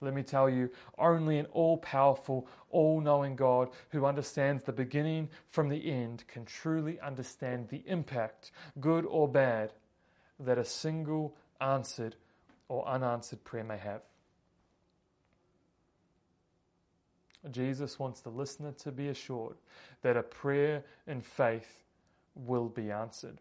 Let 0.00 0.14
me 0.14 0.22
tell 0.22 0.50
you, 0.50 0.70
only 0.98 1.38
an 1.38 1.46
all 1.46 1.78
powerful, 1.78 2.46
all 2.70 3.00
knowing 3.00 3.36
God 3.36 3.70
who 3.90 4.04
understands 4.04 4.62
the 4.62 4.72
beginning 4.72 5.30
from 5.48 5.68
the 5.68 5.90
end 5.90 6.24
can 6.28 6.44
truly 6.44 7.00
understand 7.00 7.68
the 7.68 7.82
impact, 7.86 8.50
good 8.80 9.06
or 9.06 9.26
bad, 9.26 9.72
that 10.38 10.58
a 10.58 10.64
single 10.64 11.36
answered 11.60 12.16
or 12.68 12.86
unanswered 12.86 13.44
prayer 13.44 13.64
may 13.64 13.78
have. 13.78 14.02
Jesus 17.50 17.98
wants 17.98 18.20
the 18.20 18.30
listener 18.30 18.72
to 18.78 18.92
be 18.92 19.08
assured 19.08 19.56
that 20.02 20.16
a 20.16 20.22
prayer 20.22 20.84
in 21.06 21.20
faith 21.20 21.82
will 22.34 22.68
be 22.68 22.90
answered. 22.90 23.40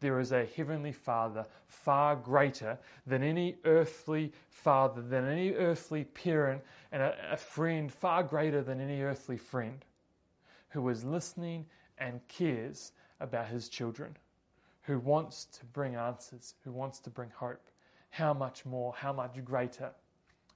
There 0.00 0.18
is 0.18 0.32
a 0.32 0.46
heavenly 0.56 0.92
Father 0.92 1.46
far 1.68 2.16
greater 2.16 2.78
than 3.06 3.22
any 3.22 3.56
earthly 3.64 4.32
father, 4.48 5.02
than 5.02 5.28
any 5.28 5.52
earthly 5.52 6.04
parent, 6.04 6.62
and 6.90 7.02
a, 7.02 7.14
a 7.32 7.36
friend 7.36 7.92
far 7.92 8.22
greater 8.22 8.62
than 8.62 8.80
any 8.80 9.02
earthly 9.02 9.36
friend 9.36 9.84
who 10.70 10.88
is 10.88 11.04
listening 11.04 11.66
and 11.98 12.26
cares 12.28 12.92
about 13.20 13.48
his 13.48 13.68
children, 13.68 14.16
who 14.82 14.98
wants 14.98 15.44
to 15.44 15.66
bring 15.66 15.94
answers, 15.94 16.54
who 16.64 16.72
wants 16.72 16.98
to 17.00 17.10
bring 17.10 17.30
hope. 17.36 17.70
How 18.08 18.32
much 18.32 18.64
more, 18.64 18.94
how 18.94 19.12
much 19.12 19.44
greater 19.44 19.90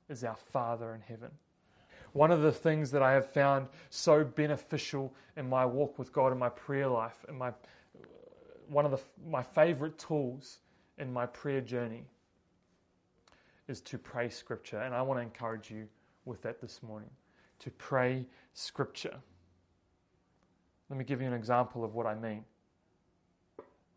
is 0.09 0.25
our 0.25 0.37
Father 0.37 0.95
in 0.95 1.03
heaven? 1.03 1.31
One 2.15 2.31
of 2.31 2.43
the 2.43 2.53
things 2.53 2.93
that 2.93 3.03
I 3.03 3.13
have 3.13 3.29
found 3.29 3.67
so 3.91 4.23
beneficial 4.23 5.13
in 5.37 5.49
my 5.49 5.67
walk 5.67 5.99
with 5.99 6.13
God 6.13 6.31
in 6.31 6.39
my 6.39 6.49
prayer 6.49 6.87
life, 6.87 7.25
and 7.29 7.37
my 7.37 7.53
one 8.69 8.85
of 8.85 8.93
the, 8.93 9.01
my 9.29 9.43
favorite 9.43 9.99
tools 9.99 10.61
in 10.99 11.13
my 11.13 11.27
prayer 11.27 11.61
journey 11.61 12.05
is 13.67 13.81
to 13.81 13.99
pray 13.99 14.29
scripture. 14.29 14.79
And 14.79 14.95
I 14.95 15.03
want 15.03 15.19
to 15.19 15.23
encourage 15.23 15.73
you 15.73 15.89
with 16.25 16.41
that 16.43 16.61
this 16.61 16.85
morning 16.85 17.11
to 17.59 17.71
pray 17.73 18.25
scripture. 18.53 19.17
Let 20.89 20.99
me 20.99 21.05
give 21.05 21.21
you 21.21 21.27
an 21.27 21.35
example 21.35 21.85
of 21.85 21.95
what 21.95 22.07
I 22.07 22.15
mean. 22.15 22.45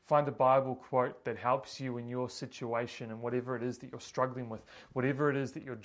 Find 0.07 0.27
a 0.27 0.31
Bible 0.31 0.73
quote 0.73 1.23
that 1.23 1.37
helps 1.37 1.79
you 1.79 1.99
in 1.99 2.07
your 2.07 2.31
situation 2.31 3.11
and 3.11 3.21
whatever 3.21 3.55
it 3.55 3.61
is 3.61 3.77
that 3.77 3.91
you're 3.91 3.99
struggling 3.99 4.49
with, 4.49 4.65
whatever 4.93 5.29
it 5.29 5.35
is 5.35 5.51
that 5.51 5.63
you're 5.63 5.77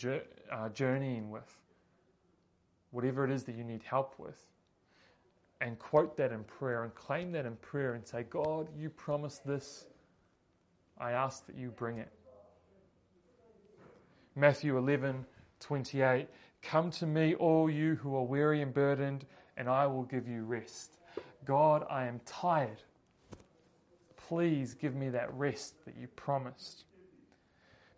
uh, 0.51 0.71
journeying 0.71 1.31
with 1.31 1.59
whatever 2.93 3.25
it 3.25 3.31
is 3.31 3.43
that 3.45 3.57
you 3.57 3.65
need 3.65 3.83
help 3.83 4.15
with, 4.19 4.39
and 5.61 5.79
quote 5.79 6.17
that 6.17 6.31
in 6.33 6.45
prayer 6.45 6.85
and 6.85 6.95
claim 6.95 7.33
that 7.33 7.47
in 7.47 7.57
prayer 7.57 7.95
and 7.95 8.07
say, 8.07 8.25
God, 8.29 8.69
you 8.79 8.91
promised 8.91 9.47
this. 9.47 9.87
I 10.99 11.13
ask 11.13 11.47
that 11.47 11.57
you 11.57 11.71
bring 11.71 11.99
it. 11.99 12.13
Matthew 14.37 14.79
11, 14.79 15.27
28. 15.61 16.29
Come 16.63 16.91
to 16.93 17.07
me, 17.07 17.35
all 17.35 17.69
you 17.69 17.97
who 17.97 18.15
are 18.17 18.23
weary 18.23 18.63
and 18.63 18.73
burdened, 18.73 19.25
and 19.57 19.69
I 19.69 19.87
will 19.87 20.05
give 20.05 20.29
you 20.29 20.45
rest. 20.45 20.99
God, 21.45 21.85
I 21.91 22.07
am 22.07 22.21
tired. 22.25 22.83
Please 24.29 24.75
give 24.75 24.95
me 24.95 25.11
that 25.11 25.33
rest 25.35 25.85
that 25.85 25.97
you 26.01 26.07
promised. 26.09 26.85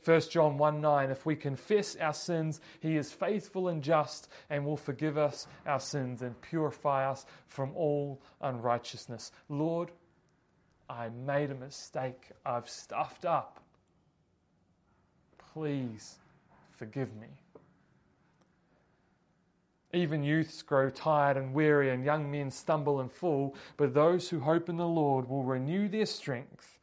1 0.04 0.20
John 0.30 0.58
1 0.58 0.80
9, 0.80 1.10
if 1.10 1.24
we 1.24 1.34
confess 1.34 1.96
our 1.96 2.12
sins, 2.12 2.60
he 2.80 2.96
is 2.96 3.12
faithful 3.12 3.68
and 3.68 3.82
just 3.82 4.28
and 4.50 4.64
will 4.64 4.76
forgive 4.76 5.16
us 5.16 5.46
our 5.66 5.80
sins 5.80 6.22
and 6.22 6.40
purify 6.42 7.10
us 7.10 7.24
from 7.46 7.72
all 7.74 8.20
unrighteousness. 8.42 9.32
Lord, 9.48 9.90
I 10.88 11.08
made 11.08 11.50
a 11.50 11.54
mistake. 11.54 12.30
I've 12.44 12.68
stuffed 12.68 13.24
up. 13.24 13.60
Please 15.52 16.16
forgive 16.72 17.14
me. 17.16 17.28
Even 19.94 20.24
youths 20.24 20.60
grow 20.60 20.90
tired 20.90 21.36
and 21.36 21.54
weary, 21.54 21.90
and 21.90 22.04
young 22.04 22.30
men 22.30 22.50
stumble 22.50 23.00
and 23.00 23.10
fall, 23.10 23.54
but 23.76 23.94
those 23.94 24.28
who 24.28 24.40
hope 24.40 24.68
in 24.68 24.76
the 24.76 24.86
Lord 24.86 25.28
will 25.28 25.44
renew 25.44 25.88
their 25.88 26.06
strength 26.06 26.73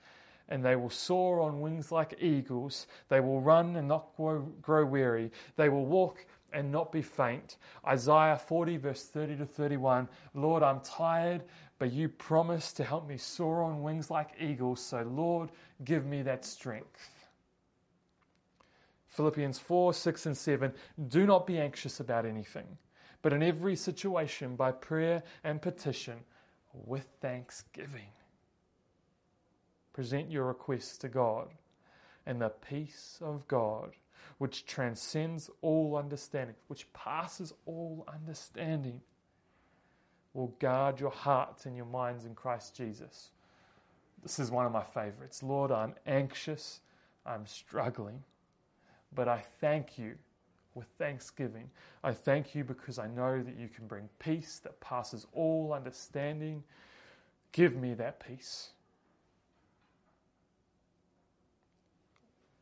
and 0.52 0.64
they 0.64 0.76
will 0.76 0.90
soar 0.90 1.40
on 1.40 1.62
wings 1.62 1.92
like 1.92 2.18
eagles. 2.20 2.86
They 3.08 3.22
will 3.22 3.42
run 3.42 3.78
and 3.78 3.88
not 3.88 4.16
grow, 4.18 4.42
grow 4.62 4.86
weary. 4.86 5.32
They 5.56 5.70
will 5.70 5.86
walk 5.86 6.26
and 6.52 6.72
not 6.72 6.92
be 6.92 7.02
faint. 7.02 7.58
Isaiah 7.88 8.38
40, 8.38 8.78
verse 8.78 9.06
30 9.06 9.38
to 9.38 9.46
31. 9.46 10.10
Lord, 10.34 10.62
I'm 10.62 10.82
tired, 10.82 11.44
but 11.80 11.94
you 11.94 12.10
promised 12.10 12.76
to 12.78 12.84
help 12.84 13.08
me 13.08 13.18
soar 13.18 13.64
on 13.64 13.82
wings 13.82 14.12
like 14.12 14.32
eagles. 14.40 14.82
So, 14.82 15.08
Lord, 15.10 15.52
give 15.86 16.06
me 16.06 16.22
that 16.24 16.44
strength. 16.44 17.10
Philippians 19.08 19.58
4, 19.58 19.94
6, 19.94 20.26
and 20.26 20.38
7. 20.38 20.74
Do 21.08 21.26
not 21.26 21.48
be 21.48 21.60
anxious 21.60 22.02
about 22.02 22.26
anything, 22.26 22.78
but 23.22 23.32
in 23.32 23.42
every 23.42 23.78
situation, 23.78 24.58
by 24.58 24.74
prayer 24.74 25.24
and 25.46 25.62
petition, 25.62 26.18
with 26.74 27.08
thanksgiving. 27.22 28.08
Present 30.02 30.32
your 30.32 30.46
requests 30.46 30.98
to 30.98 31.08
God, 31.08 31.48
and 32.26 32.42
the 32.42 32.50
peace 32.50 33.20
of 33.22 33.48
God 33.48 33.92
which 34.40 34.66
transcends 34.66 35.48
all 35.62 35.96
understanding, 35.96 36.56
which 36.70 36.92
passes 36.92 37.54
all 37.68 38.04
understanding, 38.12 39.00
will 40.34 40.56
guard 40.58 41.00
your 41.00 41.12
hearts 41.12 41.68
and 41.68 41.78
your 41.78 41.86
minds 41.86 42.26
in 42.26 42.34
Christ 42.34 42.76
Jesus. 42.76 43.30
This 44.24 44.40
is 44.40 44.50
one 44.50 44.66
of 44.66 44.72
my 44.72 44.82
favorites. 44.82 45.44
Lord, 45.44 45.72
I'm 45.72 45.94
anxious, 46.08 46.80
I'm 47.24 47.46
struggling, 47.46 48.24
but 49.14 49.28
I 49.28 49.44
thank 49.60 50.00
you 50.00 50.16
with 50.74 50.88
thanksgiving. 50.98 51.70
I 52.04 52.14
thank 52.14 52.56
you 52.56 52.64
because 52.64 52.98
I 52.98 53.06
know 53.06 53.44
that 53.44 53.56
you 53.56 53.68
can 53.68 53.86
bring 53.86 54.10
peace 54.18 54.62
that 54.64 54.80
passes 54.80 55.28
all 55.32 55.74
understanding. 55.74 56.64
Give 57.52 57.76
me 57.76 57.94
that 57.94 58.20
peace. 58.28 58.72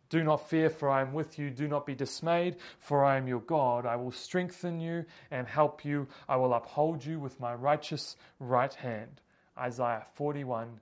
Do 0.10 0.24
not 0.24 0.50
fear, 0.50 0.70
for 0.70 0.90
I 0.90 1.02
am 1.02 1.14
with 1.14 1.38
you. 1.38 1.52
Do 1.52 1.68
not 1.68 1.86
be 1.86 1.94
dismayed, 1.94 2.56
for 2.80 3.06
I 3.06 3.18
am 3.18 3.28
your 3.28 3.42
God. 3.42 3.86
I 3.86 3.96
will 3.96 4.12
strengthen 4.12 4.80
you 4.80 5.06
and 5.30 5.48
help 5.48 5.86
you. 5.86 6.08
I 6.28 6.36
will 6.38 6.54
uphold 6.54 7.06
you 7.06 7.20
with 7.20 7.40
my 7.40 7.54
righteous 7.54 8.18
right 8.40 8.74
hand. 8.74 9.22
Isaiah 9.58 10.06
41, 10.16 10.80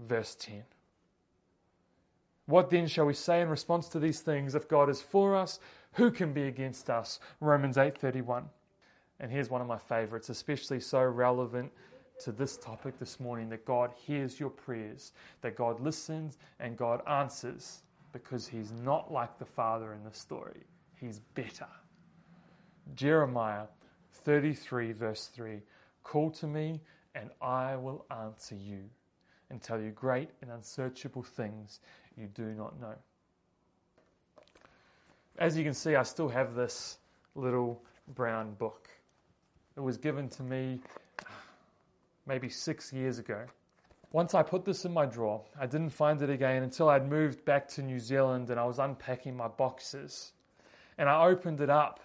verse 0.00 0.34
10. 0.34 0.64
What 2.46 2.68
then 2.70 2.88
shall 2.88 3.06
we 3.06 3.14
say 3.14 3.40
in 3.40 3.48
response 3.48 3.88
to 3.88 4.00
these 4.00 4.20
things? 4.20 4.54
If 4.54 4.68
God 4.68 4.90
is 4.90 5.00
for 5.00 5.36
us, 5.36 5.60
who 5.92 6.10
can 6.10 6.32
be 6.32 6.42
against 6.42 6.90
us? 6.90 7.20
Romans 7.40 7.78
8:31. 7.78 8.50
And 9.20 9.30
here's 9.30 9.48
one 9.48 9.60
of 9.60 9.68
my 9.68 9.78
favorites, 9.78 10.28
especially 10.28 10.80
so 10.80 11.02
relevant 11.02 11.72
to 12.20 12.32
this 12.32 12.56
topic 12.56 12.98
this 12.98 13.20
morning 13.20 13.48
that 13.50 13.64
God 13.64 13.92
hears 13.92 14.40
your 14.40 14.50
prayers, 14.50 15.12
that 15.40 15.56
God 15.56 15.80
listens 15.80 16.36
and 16.58 16.76
God 16.76 17.00
answers 17.06 17.83
because 18.14 18.46
he's 18.46 18.72
not 18.72 19.12
like 19.12 19.38
the 19.38 19.44
father 19.44 19.92
in 19.92 20.04
the 20.04 20.12
story. 20.16 20.62
He's 20.98 21.18
better. 21.34 21.66
Jeremiah 22.94 23.64
33, 24.12 24.92
verse 24.92 25.26
3 25.34 25.60
Call 26.04 26.30
to 26.30 26.46
me, 26.46 26.80
and 27.14 27.30
I 27.42 27.76
will 27.76 28.06
answer 28.10 28.54
you 28.54 28.84
and 29.50 29.60
tell 29.60 29.80
you 29.80 29.90
great 29.90 30.30
and 30.40 30.50
unsearchable 30.50 31.22
things 31.22 31.80
you 32.16 32.28
do 32.28 32.54
not 32.54 32.80
know. 32.80 32.94
As 35.38 35.58
you 35.58 35.64
can 35.64 35.74
see, 35.74 35.96
I 35.96 36.04
still 36.04 36.28
have 36.28 36.54
this 36.54 36.98
little 37.34 37.82
brown 38.14 38.54
book. 38.54 38.88
It 39.76 39.80
was 39.80 39.96
given 39.96 40.28
to 40.30 40.42
me 40.44 40.80
maybe 42.26 42.48
six 42.48 42.92
years 42.92 43.18
ago. 43.18 43.44
Once 44.14 44.32
I 44.32 44.44
put 44.44 44.64
this 44.64 44.84
in 44.84 44.92
my 44.92 45.06
drawer, 45.06 45.42
I 45.58 45.66
didn't 45.66 45.90
find 45.90 46.22
it 46.22 46.30
again 46.30 46.62
until 46.62 46.88
I'd 46.88 47.10
moved 47.10 47.44
back 47.44 47.66
to 47.70 47.82
New 47.82 47.98
Zealand 47.98 48.48
and 48.48 48.60
I 48.60 48.64
was 48.64 48.78
unpacking 48.78 49.36
my 49.36 49.48
boxes. 49.48 50.30
And 50.98 51.08
I 51.08 51.26
opened 51.26 51.60
it 51.60 51.68
up 51.68 51.98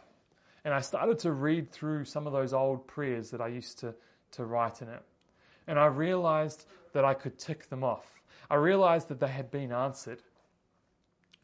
and 0.66 0.74
I 0.74 0.82
started 0.82 1.20
to 1.20 1.34
read 1.34 1.72
through 1.72 2.06
some 2.06 2.26
of 2.26 2.34
those 2.34 2.52
old 2.52 2.88
prayers 2.88 3.30
that 3.30 3.42
I 3.42 3.50
used 3.50 3.78
to, 3.82 3.94
to 4.32 4.46
write 4.46 4.82
in 4.82 4.88
it. 4.88 5.04
And 5.68 5.78
I 5.78 5.86
realized 5.86 6.66
that 6.94 7.06
I 7.06 7.14
could 7.14 7.38
tick 7.38 7.70
them 7.70 7.84
off. 7.84 8.24
I 8.50 8.56
realized 8.56 9.08
that 9.10 9.20
they 9.20 9.28
had 9.28 9.52
been 9.52 9.72
answered. 9.72 10.24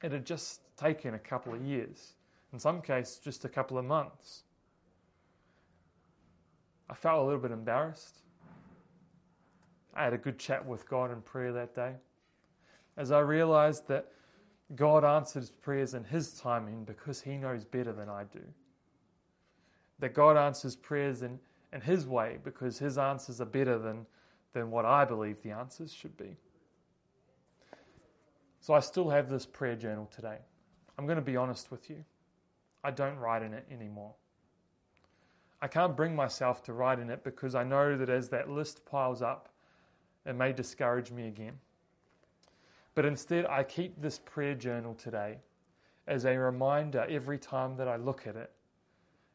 It 0.01 0.13
had 0.13 0.25
just 0.25 0.61
taken 0.77 1.13
a 1.13 1.19
couple 1.19 1.53
of 1.53 1.61
years, 1.61 2.15
in 2.53 2.57
some 2.57 2.81
cases, 2.81 3.19
just 3.19 3.45
a 3.45 3.49
couple 3.49 3.77
of 3.77 3.85
months. 3.85 4.45
I 6.89 6.95
felt 6.95 7.21
a 7.21 7.23
little 7.23 7.39
bit 7.39 7.51
embarrassed. 7.51 8.24
I 9.95 10.03
had 10.03 10.13
a 10.13 10.17
good 10.17 10.37
chat 10.37 10.65
with 10.65 10.87
God 10.89 11.11
in 11.11 11.21
prayer 11.21 11.53
that 11.53 11.73
day. 11.73 11.93
As 12.97 13.11
I 13.11 13.19
realized 13.19 13.87
that 13.87 14.07
God 14.75 15.03
answers 15.03 15.51
prayers 15.51 15.93
in 15.93 16.03
His 16.03 16.33
timing 16.33 16.85
because 16.85 17.21
He 17.21 17.37
knows 17.37 17.63
better 17.65 17.93
than 17.93 18.09
I 18.09 18.23
do. 18.23 18.41
That 19.99 20.13
God 20.13 20.37
answers 20.37 20.75
prayers 20.75 21.21
in, 21.21 21.39
in 21.71 21.81
His 21.81 22.07
way 22.07 22.39
because 22.43 22.79
His 22.79 22.97
answers 22.97 23.39
are 23.39 23.45
better 23.45 23.77
than, 23.77 24.05
than 24.53 24.71
what 24.71 24.85
I 24.85 25.05
believe 25.05 25.41
the 25.43 25.51
answers 25.51 25.93
should 25.93 26.17
be. 26.17 26.35
So 28.59 28.73
I 28.73 28.79
still 28.79 29.09
have 29.09 29.29
this 29.29 29.45
prayer 29.45 29.75
journal 29.75 30.09
today. 30.13 30.39
I'm 30.97 31.05
going 31.05 31.17
to 31.17 31.21
be 31.21 31.37
honest 31.37 31.69
with 31.69 31.89
you. 31.89 32.03
I 32.83 32.89
don't 32.89 33.17
write 33.17 33.43
in 33.43 33.53
it 33.53 33.65
anymore. 33.69 34.13
I 35.61 35.67
can't 35.67 35.95
bring 35.95 36.15
myself 36.15 36.63
to 36.63 36.73
write 36.73 36.99
in 36.99 37.09
it 37.09 37.23
because 37.23 37.53
I 37.53 37.63
know 37.63 37.97
that 37.97 38.09
as 38.09 38.29
that 38.29 38.49
list 38.49 38.85
piles 38.85 39.21
up, 39.21 39.49
it 40.25 40.35
may 40.35 40.53
discourage 40.53 41.11
me 41.11 41.27
again. 41.27 41.59
But 42.95 43.05
instead, 43.05 43.45
I 43.45 43.63
keep 43.63 44.01
this 44.01 44.19
prayer 44.19 44.55
journal 44.55 44.95
today 44.95 45.37
as 46.07 46.25
a 46.25 46.37
reminder 46.37 47.05
every 47.09 47.37
time 47.37 47.75
that 47.77 47.87
I 47.87 47.97
look 47.97 48.25
at 48.27 48.35
it 48.35 48.51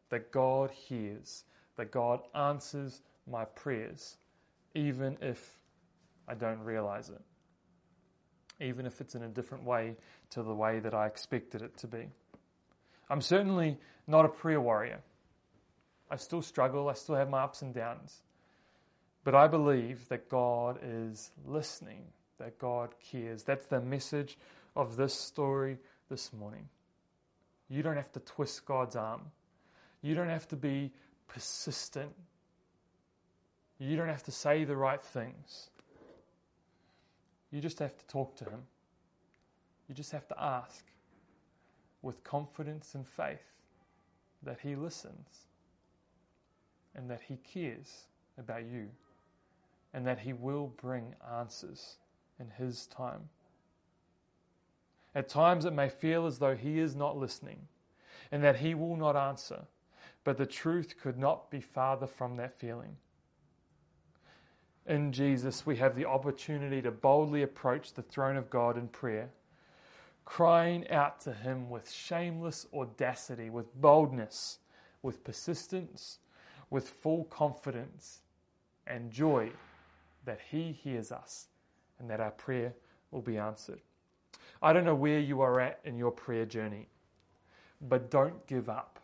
that 0.08 0.32
God 0.32 0.70
hears, 0.70 1.44
that 1.76 1.90
God 1.90 2.20
answers 2.34 3.02
my 3.30 3.44
prayers, 3.44 4.16
even 4.74 5.16
if 5.20 5.58
I 6.28 6.34
don't 6.34 6.60
realize 6.60 7.10
it, 7.10 8.64
even 8.64 8.86
if 8.86 9.00
it's 9.00 9.14
in 9.14 9.22
a 9.22 9.28
different 9.28 9.64
way 9.64 9.96
to 10.30 10.42
the 10.42 10.54
way 10.54 10.80
that 10.80 10.94
I 10.94 11.06
expected 11.06 11.62
it 11.62 11.76
to 11.78 11.86
be. 11.86 12.08
I'm 13.08 13.20
certainly 13.20 13.78
not 14.06 14.24
a 14.24 14.28
prayer 14.28 14.60
warrior. 14.60 15.00
I 16.10 16.16
still 16.16 16.42
struggle, 16.42 16.88
I 16.88 16.94
still 16.94 17.14
have 17.14 17.30
my 17.30 17.42
ups 17.42 17.62
and 17.62 17.72
downs. 17.72 18.22
But 19.24 19.34
I 19.34 19.48
believe 19.48 20.08
that 20.08 20.28
God 20.28 20.78
is 20.82 21.30
listening, 21.46 22.04
that 22.38 22.58
God 22.58 22.94
cares. 23.00 23.42
That's 23.42 23.66
the 23.66 23.80
message 23.80 24.38
of 24.74 24.96
this 24.96 25.14
story 25.14 25.78
this 26.08 26.32
morning. 26.32 26.68
You 27.68 27.82
don't 27.82 27.96
have 27.96 28.12
to 28.12 28.20
twist 28.20 28.64
God's 28.64 28.96
arm. 28.96 29.22
You 30.02 30.14
don't 30.14 30.28
have 30.28 30.48
to 30.48 30.56
be 30.56 30.90
persistent. 31.28 32.12
You 33.78 33.96
don't 33.96 34.08
have 34.08 34.24
to 34.24 34.32
say 34.32 34.64
the 34.64 34.76
right 34.76 35.02
things. 35.02 35.70
You 37.50 37.60
just 37.60 37.78
have 37.80 37.96
to 37.96 38.06
talk 38.06 38.36
to 38.36 38.44
Him. 38.44 38.62
You 39.88 39.94
just 39.94 40.12
have 40.12 40.26
to 40.28 40.42
ask 40.42 40.84
with 42.00 42.22
confidence 42.24 42.94
and 42.94 43.06
faith 43.06 43.44
that 44.42 44.58
He 44.62 44.76
listens 44.76 45.46
and 46.94 47.10
that 47.10 47.20
He 47.28 47.36
cares 47.36 48.06
about 48.38 48.64
you 48.64 48.88
and 49.92 50.06
that 50.06 50.20
He 50.20 50.32
will 50.32 50.72
bring 50.80 51.14
answers 51.38 51.96
in 52.38 52.50
His 52.50 52.86
time. 52.86 53.28
At 55.14 55.28
times 55.28 55.64
it 55.64 55.72
may 55.72 55.88
feel 55.88 56.26
as 56.26 56.38
though 56.38 56.56
He 56.56 56.78
is 56.78 56.94
not 56.94 57.16
listening 57.16 57.66
and 58.30 58.42
that 58.44 58.56
He 58.56 58.74
will 58.74 58.96
not 58.96 59.16
answer, 59.16 59.64
but 60.24 60.36
the 60.36 60.46
truth 60.46 60.94
could 61.00 61.18
not 61.18 61.50
be 61.50 61.60
farther 61.60 62.06
from 62.06 62.36
that 62.36 62.58
feeling. 62.58 62.96
In 64.86 65.12
Jesus, 65.12 65.66
we 65.66 65.76
have 65.76 65.94
the 65.94 66.06
opportunity 66.06 66.80
to 66.82 66.90
boldly 66.90 67.42
approach 67.42 67.92
the 67.92 68.02
throne 68.02 68.36
of 68.36 68.50
God 68.50 68.76
in 68.76 68.88
prayer, 68.88 69.30
crying 70.24 70.88
out 70.90 71.20
to 71.22 71.32
Him 71.32 71.68
with 71.68 71.90
shameless 71.90 72.66
audacity, 72.72 73.50
with 73.50 73.74
boldness, 73.80 74.58
with 75.02 75.22
persistence, 75.24 76.18
with 76.70 76.88
full 76.88 77.24
confidence 77.24 78.20
and 78.86 79.10
joy 79.10 79.50
that 80.24 80.40
He 80.50 80.72
hears 80.72 81.12
us 81.12 81.46
and 81.98 82.08
that 82.10 82.20
our 82.20 82.30
prayer 82.30 82.74
will 83.10 83.22
be 83.22 83.38
answered. 83.38 83.80
I 84.62 84.72
don't 84.72 84.84
know 84.84 84.94
where 84.94 85.20
you 85.20 85.40
are 85.40 85.60
at 85.60 85.80
in 85.84 85.96
your 85.96 86.10
prayer 86.10 86.44
journey, 86.44 86.88
but 87.88 88.10
don't 88.10 88.46
give 88.46 88.68
up. 88.68 89.00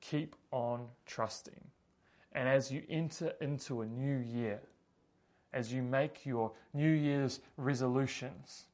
Keep 0.00 0.34
on 0.50 0.86
trusting. 1.06 1.60
And 2.32 2.48
as 2.48 2.70
you 2.70 2.82
enter 2.88 3.32
into 3.40 3.82
a 3.82 3.86
new 3.86 4.18
year, 4.18 4.60
as 5.52 5.72
you 5.72 5.82
make 5.82 6.24
your 6.24 6.52
New 6.74 6.90
Year's 6.90 7.40
resolutions, 7.56 8.66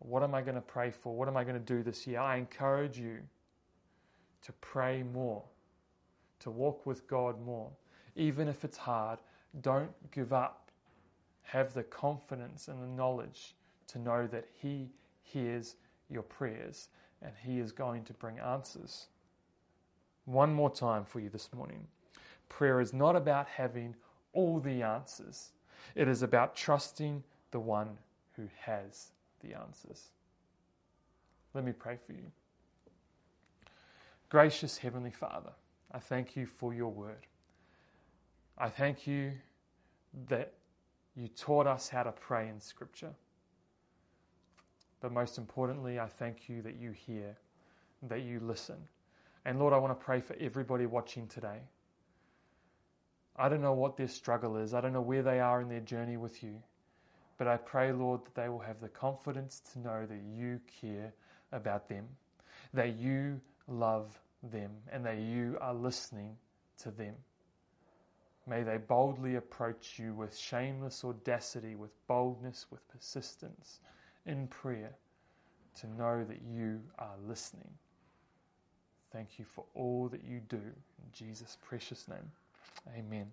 what 0.00 0.22
am 0.22 0.34
I 0.34 0.42
going 0.42 0.54
to 0.54 0.60
pray 0.60 0.90
for? 0.90 1.16
What 1.16 1.28
am 1.28 1.36
I 1.36 1.44
going 1.44 1.56
to 1.56 1.74
do 1.74 1.82
this 1.82 2.06
year? 2.06 2.20
I 2.20 2.36
encourage 2.36 2.98
you 2.98 3.18
to 4.42 4.52
pray 4.60 5.02
more, 5.02 5.42
to 6.40 6.50
walk 6.50 6.86
with 6.86 7.06
God 7.08 7.44
more. 7.44 7.70
Even 8.14 8.48
if 8.48 8.64
it's 8.64 8.76
hard, 8.76 9.18
don't 9.60 9.90
give 10.12 10.32
up. 10.32 10.70
Have 11.42 11.74
the 11.74 11.82
confidence 11.84 12.68
and 12.68 12.82
the 12.82 12.86
knowledge 12.86 13.54
to 13.88 13.98
know 13.98 14.26
that 14.26 14.46
He 14.60 14.90
hears 15.22 15.76
your 16.10 16.22
prayers 16.22 16.88
and 17.22 17.32
He 17.44 17.58
is 17.58 17.72
going 17.72 18.04
to 18.04 18.12
bring 18.14 18.38
answers. 18.38 19.06
one 20.26 20.52
more 20.52 20.70
time 20.70 21.04
for 21.04 21.20
you 21.20 21.30
this 21.30 21.50
morning. 21.54 21.86
Prayer 22.48 22.80
is 22.80 22.92
not 22.92 23.16
about 23.16 23.46
having 23.48 23.94
all 24.34 24.60
the 24.60 24.82
answers, 24.82 25.52
it 25.94 26.08
is 26.08 26.22
about 26.22 26.54
trusting 26.54 27.22
the 27.50 27.60
one 27.60 27.98
who 28.36 28.48
has 28.60 29.08
the 29.40 29.54
answers. 29.54 30.08
Let 31.54 31.64
me 31.64 31.72
pray 31.72 31.96
for 32.06 32.12
you. 32.12 32.30
Gracious 34.28 34.78
Heavenly 34.78 35.10
Father, 35.10 35.52
I 35.92 35.98
thank 35.98 36.36
you 36.36 36.46
for 36.46 36.74
your 36.74 36.90
word. 36.92 37.26
I 38.60 38.68
thank 38.68 39.06
you 39.06 39.32
that 40.28 40.52
you 41.14 41.28
taught 41.28 41.68
us 41.68 41.88
how 41.88 42.02
to 42.02 42.12
pray 42.12 42.48
in 42.48 42.60
Scripture. 42.60 43.14
But 45.00 45.12
most 45.12 45.38
importantly, 45.38 46.00
I 46.00 46.06
thank 46.06 46.48
you 46.48 46.60
that 46.62 46.74
you 46.74 46.90
hear, 46.90 47.36
that 48.02 48.22
you 48.22 48.40
listen. 48.40 48.76
And 49.44 49.60
Lord, 49.60 49.72
I 49.72 49.78
want 49.78 49.98
to 49.98 50.04
pray 50.04 50.20
for 50.20 50.34
everybody 50.40 50.86
watching 50.86 51.28
today. 51.28 51.60
I 53.36 53.48
don't 53.48 53.60
know 53.60 53.74
what 53.74 53.96
their 53.96 54.08
struggle 54.08 54.56
is, 54.56 54.74
I 54.74 54.80
don't 54.80 54.92
know 54.92 55.00
where 55.00 55.22
they 55.22 55.38
are 55.38 55.60
in 55.60 55.68
their 55.68 55.80
journey 55.80 56.16
with 56.16 56.42
you. 56.42 56.56
But 57.36 57.46
I 57.46 57.56
pray, 57.56 57.92
Lord, 57.92 58.24
that 58.24 58.34
they 58.34 58.48
will 58.48 58.58
have 58.58 58.80
the 58.80 58.88
confidence 58.88 59.62
to 59.72 59.78
know 59.78 60.06
that 60.06 60.22
you 60.36 60.60
care 60.80 61.12
about 61.52 61.88
them, 61.88 62.08
that 62.74 62.96
you 62.96 63.40
love 63.68 64.18
them, 64.42 64.72
and 64.90 65.06
that 65.06 65.18
you 65.18 65.56
are 65.60 65.72
listening 65.74 66.36
to 66.82 66.90
them. 66.90 67.14
May 68.48 68.62
they 68.62 68.78
boldly 68.78 69.36
approach 69.36 69.98
you 69.98 70.14
with 70.14 70.36
shameless 70.36 71.04
audacity, 71.04 71.74
with 71.74 71.90
boldness, 72.06 72.66
with 72.70 72.86
persistence 72.88 73.80
in 74.24 74.46
prayer 74.48 74.94
to 75.80 75.86
know 75.86 76.24
that 76.24 76.40
you 76.42 76.80
are 76.98 77.16
listening. 77.26 77.70
Thank 79.12 79.38
you 79.38 79.44
for 79.44 79.64
all 79.74 80.08
that 80.08 80.24
you 80.24 80.40
do. 80.48 80.56
In 80.56 81.12
Jesus' 81.12 81.58
precious 81.62 82.08
name, 82.08 82.30
amen. 82.96 83.30